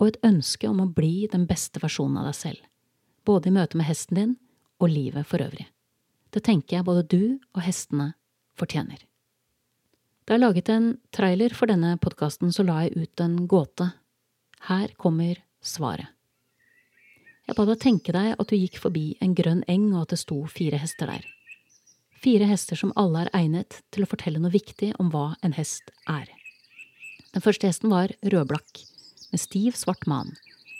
og 0.00 0.08
et 0.08 0.20
ønske 0.26 0.68
om 0.68 0.80
å 0.82 0.88
bli 0.90 1.28
den 1.30 1.46
beste 1.46 1.80
versjonen 1.82 2.18
av 2.22 2.30
deg 2.30 2.38
selv, 2.38 2.64
både 3.28 3.50
i 3.50 3.54
møte 3.54 3.78
med 3.78 3.86
hesten 3.86 4.18
din 4.18 4.34
og 4.82 4.90
livet 4.90 5.28
for 5.28 5.44
øvrig. 5.44 5.68
Det 6.32 6.42
tenker 6.44 6.78
jeg 6.78 6.88
både 6.88 7.06
du 7.06 7.38
og 7.52 7.62
hestene 7.62 8.14
fortjener. 8.58 8.98
Da 10.32 10.38
jeg 10.38 10.46
laget 10.46 10.68
en 10.72 10.84
trailer 11.12 11.52
for 11.52 11.68
denne 11.68 11.90
podkasten, 12.00 12.48
så 12.56 12.64
la 12.64 12.86
jeg 12.86 13.02
ut 13.02 13.20
en 13.20 13.34
gåte. 13.44 13.84
Her 14.64 14.94
kommer 14.96 15.36
svaret. 15.60 16.08
Jeg 17.44 17.58
ba 17.58 17.66
deg 17.68 17.82
tenke 17.82 18.14
deg 18.16 18.38
at 18.40 18.48
du 18.48 18.54
gikk 18.56 18.78
forbi 18.80 19.02
en 19.20 19.34
grønn 19.36 19.60
eng 19.68 19.90
og 19.90 20.06
at 20.06 20.14
det 20.14 20.22
sto 20.22 20.38
fire 20.48 20.78
hester 20.80 21.10
der. 21.12 21.26
Fire 22.24 22.48
hester 22.48 22.80
som 22.80 22.94
alle 22.96 23.26
er 23.26 23.30
egnet 23.42 23.82
til 23.92 24.06
å 24.06 24.08
fortelle 24.08 24.40
noe 24.40 24.54
viktig 24.54 24.94
om 25.04 25.10
hva 25.12 25.34
en 25.44 25.52
hest 25.52 25.92
er. 26.08 26.30
Den 27.36 27.44
første 27.44 27.68
hesten 27.68 27.92
var 27.92 28.14
rødblakk, 28.24 28.86
med 29.34 29.42
stiv, 29.42 29.76
svart 29.76 30.08
man. 30.08 30.32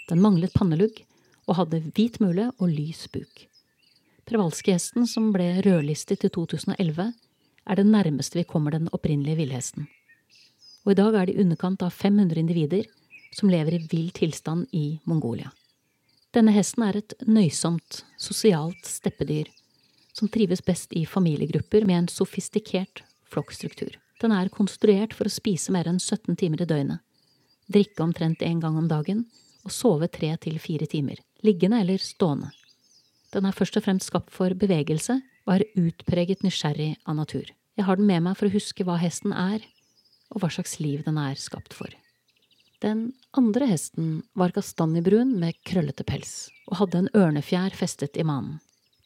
Den 0.08 0.24
manglet 0.24 0.56
pannelugg 0.56 1.02
og 1.44 1.58
hadde 1.58 1.82
hvit 1.90 2.16
mule 2.24 2.54
og 2.56 2.72
lys 2.72 3.04
buk. 3.12 3.44
Prevalske-hesten, 4.24 5.04
som 5.04 5.28
ble 5.36 5.58
rødlistet 5.60 6.24
i 6.24 6.32
2011, 6.32 7.12
er 7.66 7.78
det 7.78 7.86
nærmeste 7.86 8.38
vi 8.40 8.48
kommer 8.48 8.74
den 8.74 8.88
opprinnelige 8.92 9.38
villhesten. 9.42 9.88
Og 10.84 10.92
i 10.92 10.98
dag 10.98 11.14
er 11.14 11.26
det 11.26 11.36
i 11.36 11.42
underkant 11.44 11.82
av 11.82 11.94
500 11.94 12.40
individer 12.40 12.88
som 13.32 13.50
lever 13.50 13.76
i 13.76 13.82
vill 13.90 14.10
tilstand 14.10 14.66
i 14.72 14.98
Mongolia. 15.04 15.52
Denne 16.32 16.52
hesten 16.54 16.82
er 16.86 16.98
et 16.98 17.14
nøysomt, 17.28 18.02
sosialt 18.18 18.86
steppedyr 18.88 19.50
som 20.12 20.28
trives 20.28 20.62
best 20.64 20.92
i 20.96 21.04
familiegrupper 21.08 21.86
med 21.88 21.98
en 21.98 22.08
sofistikert 22.08 23.02
flokkstruktur. 23.32 23.96
Den 24.20 24.32
er 24.32 24.52
konstruert 24.52 25.14
for 25.16 25.28
å 25.28 25.32
spise 25.32 25.72
mer 25.72 25.88
enn 25.88 26.00
17 26.00 26.36
timer 26.40 26.64
i 26.64 26.68
døgnet, 26.68 27.00
drikke 27.72 28.04
omtrent 28.04 28.44
én 28.44 28.60
gang 28.60 28.76
om 28.78 28.88
dagen 28.90 29.24
og 29.64 29.72
sove 29.72 30.08
tre 30.12 30.34
til 30.42 30.58
fire 30.60 30.86
timer, 30.90 31.20
liggende 31.42 31.80
eller 31.80 32.02
stående. 32.02 32.50
Den 33.32 33.46
er 33.48 33.56
først 33.56 33.78
og 33.78 33.86
fremst 33.86 34.10
skapt 34.10 34.32
for 34.34 34.52
bevegelse 34.58 35.18
er 35.50 35.64
utpreget 35.78 36.44
nysgjerrig 36.44 36.94
av 37.06 37.18
natur. 37.18 37.48
Jeg 37.76 37.86
har 37.88 37.98
den 37.98 38.08
med 38.08 38.24
meg 38.26 38.36
for 38.38 38.48
å 38.48 38.54
huske 38.54 38.84
hva 38.86 38.98
hesten 39.00 39.32
er, 39.32 39.62
og 40.32 40.42
hva 40.42 40.50
slags 40.52 40.78
liv 40.80 41.04
den 41.06 41.18
er 41.20 41.38
skapt 41.40 41.74
for. 41.76 41.92
Den 42.82 43.12
andre 43.38 43.68
hesten 43.70 44.22
var 44.34 44.52
kastanjebrun 44.54 45.36
med 45.38 45.58
krøllete 45.68 46.04
pels 46.04 46.50
og 46.66 46.80
hadde 46.80 47.02
en 47.02 47.10
ørnefjær 47.14 47.76
festet 47.78 48.18
i 48.18 48.26
manen. 48.26 48.58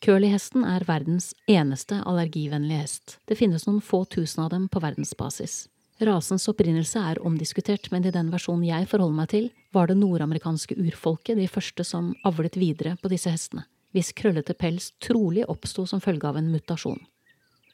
Curly-hesten 0.05 0.65
er 0.69 0.85
verdens 0.89 1.31
eneste 1.49 1.99
allergivennlige 2.05 2.83
hest. 2.83 3.17
Det 3.29 3.39
finnes 3.39 3.65
noen 3.67 3.81
få 3.85 4.05
tusen 4.13 4.45
av 4.45 4.51
dem 4.53 4.67
på 4.69 4.81
verdensbasis. 4.85 5.67
Rasens 6.05 6.45
opprinnelse 6.53 7.01
er 7.01 7.21
omdiskutert, 7.25 7.89
men 7.93 8.05
i 8.05 8.13
den 8.13 8.29
versjonen 8.33 8.67
jeg 8.69 8.89
forholder 8.91 9.17
meg 9.17 9.31
til, 9.33 9.49
var 9.73 9.89
det 9.89 9.97
nordamerikanske 10.01 10.77
urfolket 10.77 11.41
de 11.41 11.49
første 11.49 11.85
som 11.85 12.13
avlet 12.29 12.61
videre 12.61 12.99
på 13.01 13.13
disse 13.13 13.33
hestene 13.33 13.65
hvis 13.97 14.13
krøllete 14.13 14.53
pels 14.53 14.91
trolig 15.01 15.47
oppsto 15.49 15.87
som 15.89 16.03
følge 16.05 16.29
av 16.29 16.37
en 16.37 16.51
mutasjon. 16.53 17.01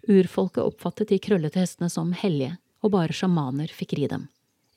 Urfolket 0.07 0.63
oppfattet 0.63 1.11
de 1.11 1.19
krøllete 1.23 1.59
hestene 1.59 1.91
som 1.91 2.13
hellige, 2.15 2.55
og 2.83 2.95
bare 2.95 3.15
sjamaner 3.15 3.71
fikk 3.75 3.97
ri 3.99 4.07
dem. 4.11 4.29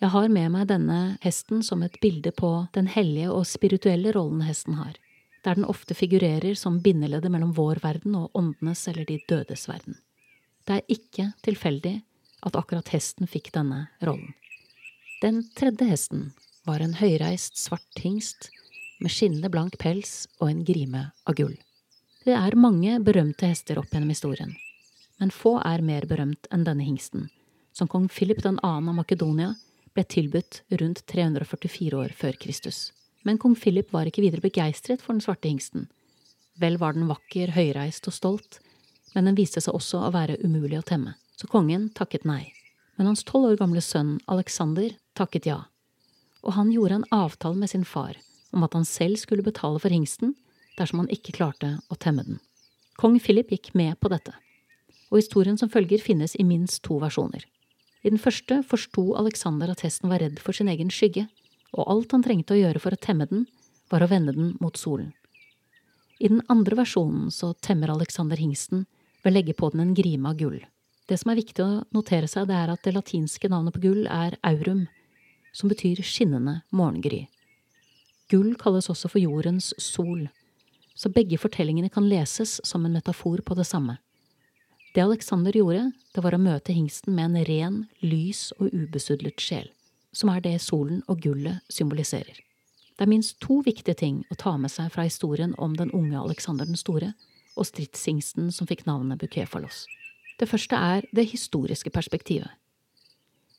Jeg 0.01 0.11
har 0.11 0.27
med 0.29 0.51
meg 0.53 0.67
denne 0.69 0.99
hesten 1.23 1.61
som 1.63 1.83
et 1.85 1.95
bilde 2.01 2.33
på 2.35 2.49
den 2.75 2.89
hellige 2.91 3.29
og 3.33 3.45
spirituelle 3.49 4.13
rollen 4.17 4.41
hesten 4.45 4.79
har. 4.81 4.97
der 5.45 5.55
den 5.55 5.67
ofte 5.69 5.93
figurerer 5.93 6.55
som 6.57 6.79
bindeleddet 6.81 7.29
mellom 7.29 7.51
vår 7.53 7.77
verden 7.83 8.15
og 8.17 8.31
åndenes 8.33 8.87
eller 8.87 9.05
de 9.05 9.19
dødes 9.29 9.67
verden. 9.69 9.93
Det 10.65 10.79
er 10.79 10.87
ikke 10.89 11.25
tilfeldig 11.45 11.99
at 12.41 12.57
akkurat 12.57 12.89
hesten 12.89 13.29
fikk 13.29 13.51
denne 13.53 13.83
rollen. 14.01 14.33
Den 15.21 15.43
tredje 15.53 15.85
hesten 15.85 16.31
var 16.65 16.81
en 16.81 16.97
høyreist 16.97 17.61
svart 17.61 18.01
hingst 18.01 18.49
med 18.99 19.11
skinnende 19.11 19.49
blank 19.51 19.77
pels 19.81 20.25
og 20.39 20.49
en 20.49 20.63
grime 20.65 21.09
av 21.25 21.35
gull. 21.37 21.55
Det 22.25 22.33
er 22.33 22.57
mange 22.57 22.97
berømte 23.05 23.49
hester 23.51 23.79
opp 23.79 23.91
gjennom 23.93 24.09
historien, 24.09 24.55
men 25.21 25.33
få 25.33 25.57
er 25.61 25.83
mer 25.85 26.07
berømt 26.09 26.49
enn 26.53 26.65
denne 26.65 26.85
hingsten, 26.87 27.27
som 27.75 27.89
kong 27.91 28.07
Philip 28.09 28.41
2. 28.41 28.57
av 28.63 28.81
Makedonia 28.87 29.53
ble 29.93 30.03
tilbudt 30.09 30.63
rundt 30.81 31.03
344 31.11 31.99
år 31.99 32.15
før 32.17 32.39
Kristus. 32.41 32.89
Men 33.23 33.37
kong 33.41 33.55
Philip 33.59 33.91
var 33.93 34.09
ikke 34.09 34.23
videre 34.25 34.43
begeistret 34.43 35.01
for 35.01 35.13
den 35.13 35.23
svarte 35.23 35.49
hingsten. 35.49 35.87
Vel 36.61 36.77
var 36.81 36.95
den 36.95 37.07
vakker, 37.09 37.53
høyreist 37.55 38.07
og 38.09 38.15
stolt, 38.15 38.59
men 39.15 39.29
den 39.29 39.37
viste 39.37 39.61
seg 39.63 39.75
også 39.75 40.03
å 40.05 40.11
være 40.15 40.37
umulig 40.43 40.79
å 40.79 40.85
temme, 40.85 41.15
så 41.35 41.49
kongen 41.51 41.89
takket 41.95 42.27
nei. 42.27 42.51
Men 42.95 43.11
hans 43.11 43.25
tolv 43.27 43.51
år 43.51 43.59
gamle 43.59 43.83
sønn 43.83 44.17
Alexander 44.31 44.93
takket 45.17 45.49
ja, 45.49 45.65
og 46.43 46.55
han 46.55 46.71
gjorde 46.71 47.01
en 47.01 47.11
avtale 47.15 47.59
med 47.59 47.71
sin 47.71 47.85
far 47.87 48.17
om 48.55 48.63
at 48.65 48.73
han 48.77 48.87
selv 48.87 49.19
skulle 49.21 49.45
betale 49.45 49.81
for 49.83 49.93
hingsten 49.93 50.33
dersom 50.79 51.03
han 51.03 51.11
ikke 51.13 51.35
klarte 51.35 51.75
å 51.91 51.97
temme 51.99 52.25
den. 52.25 52.39
Kong 52.99 53.19
Philip 53.19 53.51
gikk 53.51 53.73
med 53.75 53.99
på 53.99 54.11
dette, 54.11 54.31
og 55.11 55.19
historien 55.19 55.59
som 55.59 55.71
følger 55.71 56.01
finnes 56.03 56.35
i 56.39 56.47
minst 56.47 56.81
to 56.87 56.97
versjoner. 57.03 57.43
I 58.05 58.11
den 58.13 58.21
første 58.21 58.61
forsto 58.67 59.15
Alexander 59.19 59.71
at 59.73 59.83
hesten 59.83 60.11
var 60.11 60.21
redd 60.23 60.39
for 60.39 60.55
sin 60.55 60.69
egen 60.71 60.91
skygge, 60.93 61.25
og 61.75 61.89
alt 61.91 62.15
han 62.15 62.23
trengte 62.23 62.55
å 62.55 62.59
gjøre 62.59 62.81
for 62.83 62.95
å 62.95 63.01
temme 63.01 63.27
den, 63.27 63.47
var 63.91 64.05
å 64.05 64.09
vende 64.09 64.33
den 64.35 64.53
mot 64.61 64.77
solen. 64.79 65.11
I 66.19 66.29
den 66.31 66.41
andre 66.47 66.77
versjonen 66.79 67.31
så 67.33 67.51
temmer 67.59 67.91
Alexander 67.91 68.39
hingsten 68.39 68.85
ved 69.23 69.33
å 69.33 69.35
legge 69.35 69.55
på 69.57 69.69
den 69.73 69.83
en 69.83 69.95
grime 69.97 70.31
av 70.31 70.39
gull. 70.39 70.61
Det 71.05 71.19
som 71.21 71.31
er 71.31 71.41
viktig 71.41 71.61
å 71.61 71.83
notere 71.93 72.29
seg, 72.29 72.47
det 72.49 72.55
er 72.55 72.71
at 72.73 72.85
det 72.85 72.95
latinske 72.95 73.49
navnet 73.51 73.75
på 73.75 73.83
gull 73.83 74.05
er 74.09 74.37
aurum, 74.47 74.85
som 75.53 75.69
betyr 75.69 76.01
skinnende 76.05 76.61
morgengry. 76.71 77.25
Gull 78.31 78.55
kalles 78.57 78.89
også 78.89 79.09
for 79.11 79.21
jordens 79.21 79.73
sol, 79.81 80.27
så 80.95 81.11
begge 81.13 81.37
fortellingene 81.37 81.91
kan 81.93 82.07
leses 82.09 82.57
som 82.63 82.85
en 82.85 82.95
metafor 82.95 83.43
på 83.45 83.57
det 83.57 83.67
samme. 83.67 83.97
Det 84.95 85.03
Alexander 85.03 85.51
gjorde, 85.51 85.91
det 86.15 86.23
var 86.23 86.37
å 86.37 86.39
møte 86.39 86.73
hingsten 86.73 87.17
med 87.17 87.33
en 87.33 87.45
ren, 87.49 87.79
lys 87.99 88.47
og 88.55 88.71
ubesudlet 88.71 89.41
sjel, 89.43 89.67
som 90.15 90.31
er 90.31 90.41
det 90.41 90.55
solen 90.63 91.03
og 91.11 91.19
gullet 91.25 91.59
symboliserer. 91.69 92.39
Det 92.95 93.03
er 93.03 93.11
minst 93.11 93.41
to 93.43 93.59
viktige 93.65 93.97
ting 93.99 94.21
å 94.31 94.37
ta 94.39 94.55
med 94.55 94.71
seg 94.71 94.87
fra 94.93 95.03
historien 95.03 95.51
om 95.59 95.75
den 95.75 95.91
unge 95.91 96.15
Alexander 96.15 96.65
den 96.65 96.79
store 96.79 97.11
og 97.59 97.67
stridshingsten 97.67 98.53
som 98.55 98.67
fikk 98.69 98.85
navnet 98.87 99.19
Bukefalos. 99.19 99.83
Det 100.39 100.47
første 100.47 100.79
er 100.79 101.03
det 101.15 101.27
historiske 101.31 101.91
perspektivet. 101.91 102.47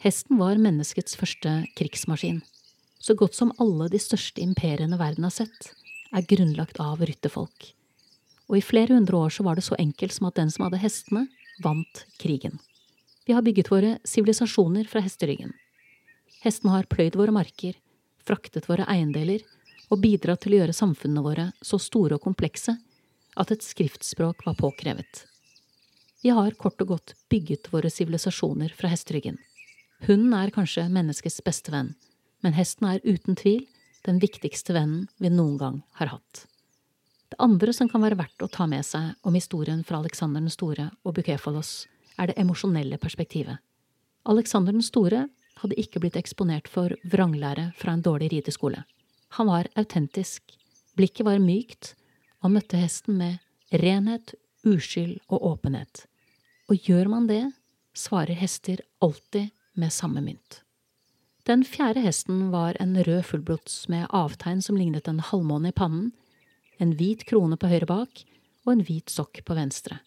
Hesten 0.01 0.41
var 0.41 0.57
menneskets 0.61 1.17
første 1.17 1.53
krigsmaskin. 1.77 2.41
Så 3.07 3.15
godt 3.15 3.39
som 3.39 3.55
alle 3.63 3.87
de 3.93 4.03
største 4.03 4.43
imperiene 4.43 4.99
verden 4.99 5.29
har 5.29 5.35
sett, 5.35 5.73
er 6.11 6.27
grunnlagt 6.27 6.81
av 6.83 7.05
rytterfolk 7.07 7.73
og 8.47 8.59
i 8.59 8.65
flere 8.65 8.95
hundre 8.95 9.19
år 9.19 9.35
så 9.35 9.45
var 9.47 9.59
det 9.59 9.67
så 9.67 9.77
enkelt 9.79 10.15
som 10.15 10.29
at 10.29 10.39
den 10.39 10.51
som 10.53 10.67
hadde 10.67 10.81
hestene, 10.81 11.27
vant 11.63 12.05
krigen. 12.21 12.59
Vi 13.27 13.35
har 13.35 13.43
bygget 13.43 13.71
våre 13.73 13.97
sivilisasjoner 14.07 14.87
fra 14.91 15.03
hesteryggen. 15.03 15.53
Hestene 16.45 16.77
har 16.77 16.87
pløyd 16.91 17.17
våre 17.19 17.35
marker, 17.35 17.75
fraktet 18.27 18.69
våre 18.71 18.87
eiendeler 18.91 19.43
og 19.91 20.03
bidratt 20.03 20.45
til 20.45 20.55
å 20.55 20.61
gjøre 20.61 20.77
samfunnene 20.77 21.25
våre 21.25 21.47
så 21.65 21.79
store 21.83 22.19
og 22.19 22.27
komplekse 22.27 22.77
at 23.37 23.51
et 23.53 23.67
skriftspråk 23.67 24.47
var 24.47 24.59
påkrevet. 24.59 25.25
Vi 26.23 26.33
har 26.35 26.55
kort 26.59 26.81
og 26.83 26.95
godt 26.95 27.15
bygget 27.31 27.71
våre 27.73 27.91
sivilisasjoner 27.91 28.73
fra 28.75 28.91
hesteryggen. 28.91 29.39
Hunden 30.07 30.35
er 30.37 30.55
kanskje 30.55 30.87
menneskets 30.93 31.43
beste 31.45 31.73
venn, 31.75 31.95
men 32.47 32.55
hesten 32.55 32.87
er 32.87 33.03
uten 33.03 33.35
tvil 33.35 33.65
den 34.07 34.21
viktigste 34.23 34.77
vennen 34.77 35.09
vi 35.19 35.33
noen 35.33 35.57
gang 35.59 35.81
har 35.99 36.13
hatt. 36.13 36.45
Det 37.27 37.41
andre 37.43 37.73
som 37.75 37.89
kan 37.91 38.05
være 38.05 38.19
verdt 38.21 38.45
å 38.45 38.49
ta 38.55 38.69
med 38.71 38.87
seg 38.87 39.17
om 39.27 39.35
historien 39.35 39.81
fra 39.87 39.99
Alexander 39.99 40.45
den 40.45 40.53
store 40.55 40.93
og 41.03 41.17
Bukefalos, 41.17 41.89
er 42.15 42.31
det 42.31 42.37
emosjonelle 42.39 43.01
perspektivet. 43.03 43.59
Alexander 44.31 44.77
den 44.77 44.85
store 44.87 45.25
hadde 45.59 45.79
ikke 45.81 46.05
blitt 46.05 46.19
eksponert 46.21 46.71
for 46.71 46.95
vranglære 47.03 47.73
fra 47.81 47.97
en 47.97 48.05
dårlig 48.07 48.31
rideskole. 48.37 48.85
Han 49.41 49.51
var 49.51 49.67
autentisk, 49.75 50.55
blikket 50.95 51.27
var 51.27 51.43
mykt, 51.43 51.97
og 52.39 52.47
han 52.47 52.57
møtte 52.61 52.79
hesten 52.79 53.19
med 53.19 53.43
renhet, 53.83 54.37
uskyld 54.63 55.19
og 55.27 55.51
åpenhet. 55.51 56.05
Og 56.71 56.79
gjør 56.87 57.11
man 57.11 57.27
det, 57.27 57.43
svarer 57.97 58.39
hester 58.39 58.85
alltid 59.03 59.51
med 59.75 59.91
samme 59.91 60.23
mynt. 60.23 60.61
Den 61.47 61.63
fjerde 61.65 62.01
hesten 62.03 62.49
var 62.51 62.77
en 62.81 62.97
rød 63.05 63.23
fullblods 63.25 63.85
med 63.89 64.09
avtegn 64.11 64.63
som 64.63 64.77
lignet 64.77 65.07
en 65.07 65.21
halvmåne 65.23 65.71
i 65.71 65.77
pannen, 65.79 66.09
en 66.83 66.97
hvit 66.99 67.23
krone 67.29 67.55
på 67.55 67.71
høyre 67.71 67.87
bak 67.87 68.23
og 68.65 68.73
en 68.73 68.83
hvit 68.89 69.13
sokk 69.15 69.45
på 69.47 69.55
venstre. 69.55 70.01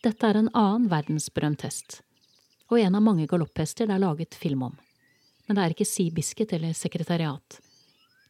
Dette 0.00 0.24
er 0.24 0.40
en 0.40 0.48
annen 0.56 0.88
verdensberømt 0.88 1.66
hest, 1.66 2.00
og 2.72 2.80
en 2.80 2.96
av 2.96 3.04
mange 3.04 3.28
galopphester 3.28 3.84
det 3.84 3.98
er 3.98 4.04
laget 4.06 4.40
film 4.40 4.64
om. 4.70 4.80
Men 5.44 5.58
det 5.58 5.66
er 5.66 5.76
ikke 5.76 5.90
Sea 5.92 6.16
Biscuit 6.16 6.56
eller 6.56 6.72
Sekretariat. 6.72 7.60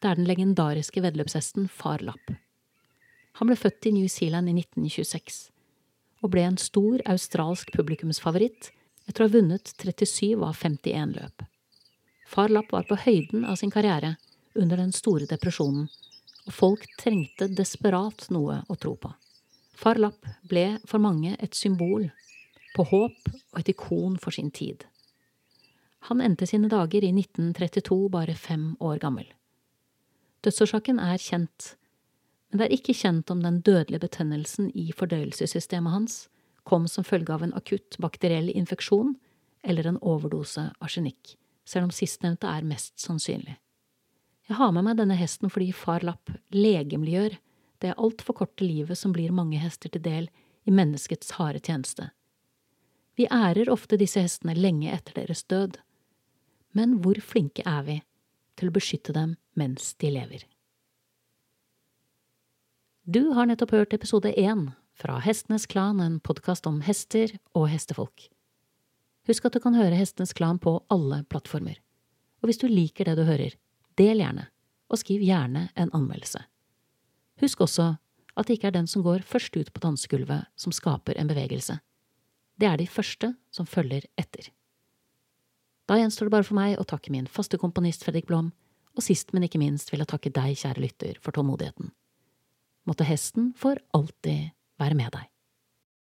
Det 0.03 0.11
er 0.11 0.19
den 0.19 0.27
legendariske 0.27 1.07
veddeløpshesten 1.07 1.71
Far 1.71 2.03
Lapp. 2.03 2.35
Han 3.39 3.47
ble 3.47 3.55
født 3.55 3.87
i 3.87 3.95
New 3.95 4.11
Zealand 4.11 4.51
i 4.51 4.59
1926, 4.67 5.45
og 6.27 6.35
ble 6.35 6.51
en 6.51 6.59
stor 6.59 7.07
australsk 7.07 7.71
publikumsfavoritt 7.77 8.73
etter 9.07 9.23
å 9.23 9.31
ha 9.31 9.39
vunnet 9.39 9.77
37 9.79 10.41
av 10.43 10.57
51 10.59 11.21
løp. 11.21 11.53
Far 12.27 12.51
Lapp 12.51 12.73
var 12.75 12.89
på 12.89 12.99
høyden 12.99 13.45
av 13.47 13.57
sin 13.61 13.71
karriere 13.71 14.17
under 14.55 14.81
den 14.81 14.93
store 14.93 15.29
depresjonen 15.31 15.87
og 16.47 16.55
folk 16.55 16.85
trengte 16.99 17.49
desperat 17.51 18.29
noe 18.35 18.61
å 18.71 18.77
tro 18.79 18.95
på. 18.99 19.11
Far 19.77 20.01
Lapp 20.01 20.27
ble 20.49 20.77
for 20.89 21.03
mange 21.03 21.35
et 21.43 21.55
symbol 21.59 22.09
på 22.77 22.87
håp 22.91 23.33
og 23.33 23.59
et 23.61 23.73
ikon 23.73 24.17
for 24.21 24.35
sin 24.35 24.51
tid. 24.51 24.85
Han 26.07 26.23
endte 26.23 26.47
sine 26.47 26.71
dager 26.71 27.03
i 27.03 27.11
1932, 27.11 27.97
bare 28.15 28.37
fem 28.39 28.75
år 28.79 29.01
gammel. 29.03 29.27
Dødsårsaken 30.47 31.01
er 31.03 31.19
kjent, 31.19 31.73
men 32.51 32.61
det 32.61 32.69
er 32.69 32.77
ikke 32.77 32.95
kjent 32.95 33.33
om 33.33 33.43
den 33.43 33.59
dødelige 33.67 34.05
betennelsen 34.07 34.71
i 34.79 34.93
fordøyelsessystemet 34.95 35.93
hans 35.93 36.19
kom 36.67 36.87
som 36.91 37.07
følge 37.07 37.35
av 37.35 37.43
en 37.43 37.55
akutt 37.59 37.99
bakteriell 38.03 38.53
infeksjon 38.55 39.17
eller 39.67 39.89
en 39.91 39.99
overdose 40.03 40.69
arsenikk, 40.83 41.35
selv 41.67 41.89
om 41.89 41.95
sistnevnte 41.95 42.49
er 42.49 42.67
mest 42.67 42.95
sannsynlig. 43.03 43.59
Jeg 44.47 44.59
har 44.61 44.73
med 44.73 44.87
meg 44.87 44.99
denne 45.01 45.17
hesten 45.19 45.51
fordi 45.51 45.73
far 45.75 46.05
Lapp 46.07 46.31
legemliggjør 46.55 47.35
det 47.83 47.97
altfor 47.99 48.39
korte 48.39 48.65
livet 48.65 48.99
som 48.99 49.13
blir 49.13 49.35
mange 49.35 49.59
hester 49.61 49.91
til 49.93 50.05
del 50.05 50.29
i 50.67 50.75
menneskets 50.75 51.35
harde 51.37 51.61
tjeneste. 51.61 52.11
Vi 53.17 53.27
ærer 53.33 53.71
ofte 53.73 53.99
disse 53.99 54.23
hestene 54.23 54.55
lenge 54.55 54.93
etter 54.93 55.17
deres 55.17 55.43
død, 55.49 55.79
men 56.77 56.99
hvor 57.03 57.19
flinke 57.25 57.65
er 57.67 57.83
vi 57.87 57.97
til 58.61 58.71
å 58.71 58.77
beskytte 58.77 59.15
dem 59.17 59.35
mens 59.57 59.95
de 60.01 60.13
lever? 60.13 60.45
Du 63.07 63.33
har 63.37 63.49
nettopp 63.49 63.73
hørt 63.73 63.95
episode 63.95 64.33
én 64.35 64.69
fra 64.97 65.19
Hestenes 65.23 65.67
Klan, 65.71 66.01
en 66.01 66.19
podkast 66.21 66.67
om 66.67 66.81
hester 66.83 67.37
og 67.55 67.69
hestefolk. 67.71 68.29
Husk 69.27 69.47
at 69.49 69.57
du 69.57 69.61
kan 69.63 69.75
høre 69.75 69.97
Hestenes 69.99 70.35
Klan 70.37 70.61
på 70.63 70.79
alle 70.93 71.25
plattformer. 71.31 71.81
Og 72.43 72.51
hvis 72.51 72.61
du 72.63 72.69
liker 72.71 73.09
det 73.09 73.17
du 73.19 73.25
hører, 73.27 73.57
Del 73.97 74.21
gjerne, 74.21 74.51
og 74.93 75.01
skriv 75.01 75.23
gjerne 75.25 75.71
en 75.75 75.91
anmeldelse. 75.97 76.43
Husk 77.41 77.63
også 77.65 77.95
at 78.37 78.49
det 78.49 78.59
ikke 78.59 78.69
er 78.69 78.77
den 78.77 78.89
som 78.91 79.05
går 79.05 79.25
først 79.25 79.57
ut 79.57 79.73
på 79.73 79.81
dansegulvet 79.81 80.45
som 80.61 80.75
skaper 80.75 81.17
en 81.17 81.31
bevegelse. 81.31 81.79
Det 82.61 82.69
er 82.69 82.77
de 82.77 82.89
første 82.89 83.33
som 83.53 83.69
følger 83.69 84.05
etter. 84.21 84.51
Da 85.89 85.97
gjenstår 85.97 86.29
det 86.29 86.35
bare 86.35 86.47
for 86.47 86.59
meg 86.59 86.77
å 86.77 86.85
takke 86.89 87.13
min 87.15 87.29
faste 87.31 87.57
komponist 87.63 88.05
Fredrik 88.05 88.29
Blom, 88.29 88.51
og 88.97 89.05
sist, 89.05 89.33
men 89.37 89.45
ikke 89.45 89.61
minst 89.61 89.93
vil 89.93 90.01
jeg 90.03 90.11
takke 90.11 90.33
deg, 90.33 90.57
kjære 90.57 90.83
lytter, 90.83 91.19
for 91.21 91.37
tålmodigheten. 91.37 91.93
Måtte 92.89 93.05
hesten 93.05 93.51
for 93.57 93.81
alltid 93.97 94.53
være 94.81 94.97
med 94.97 95.13
deg. 95.13 95.29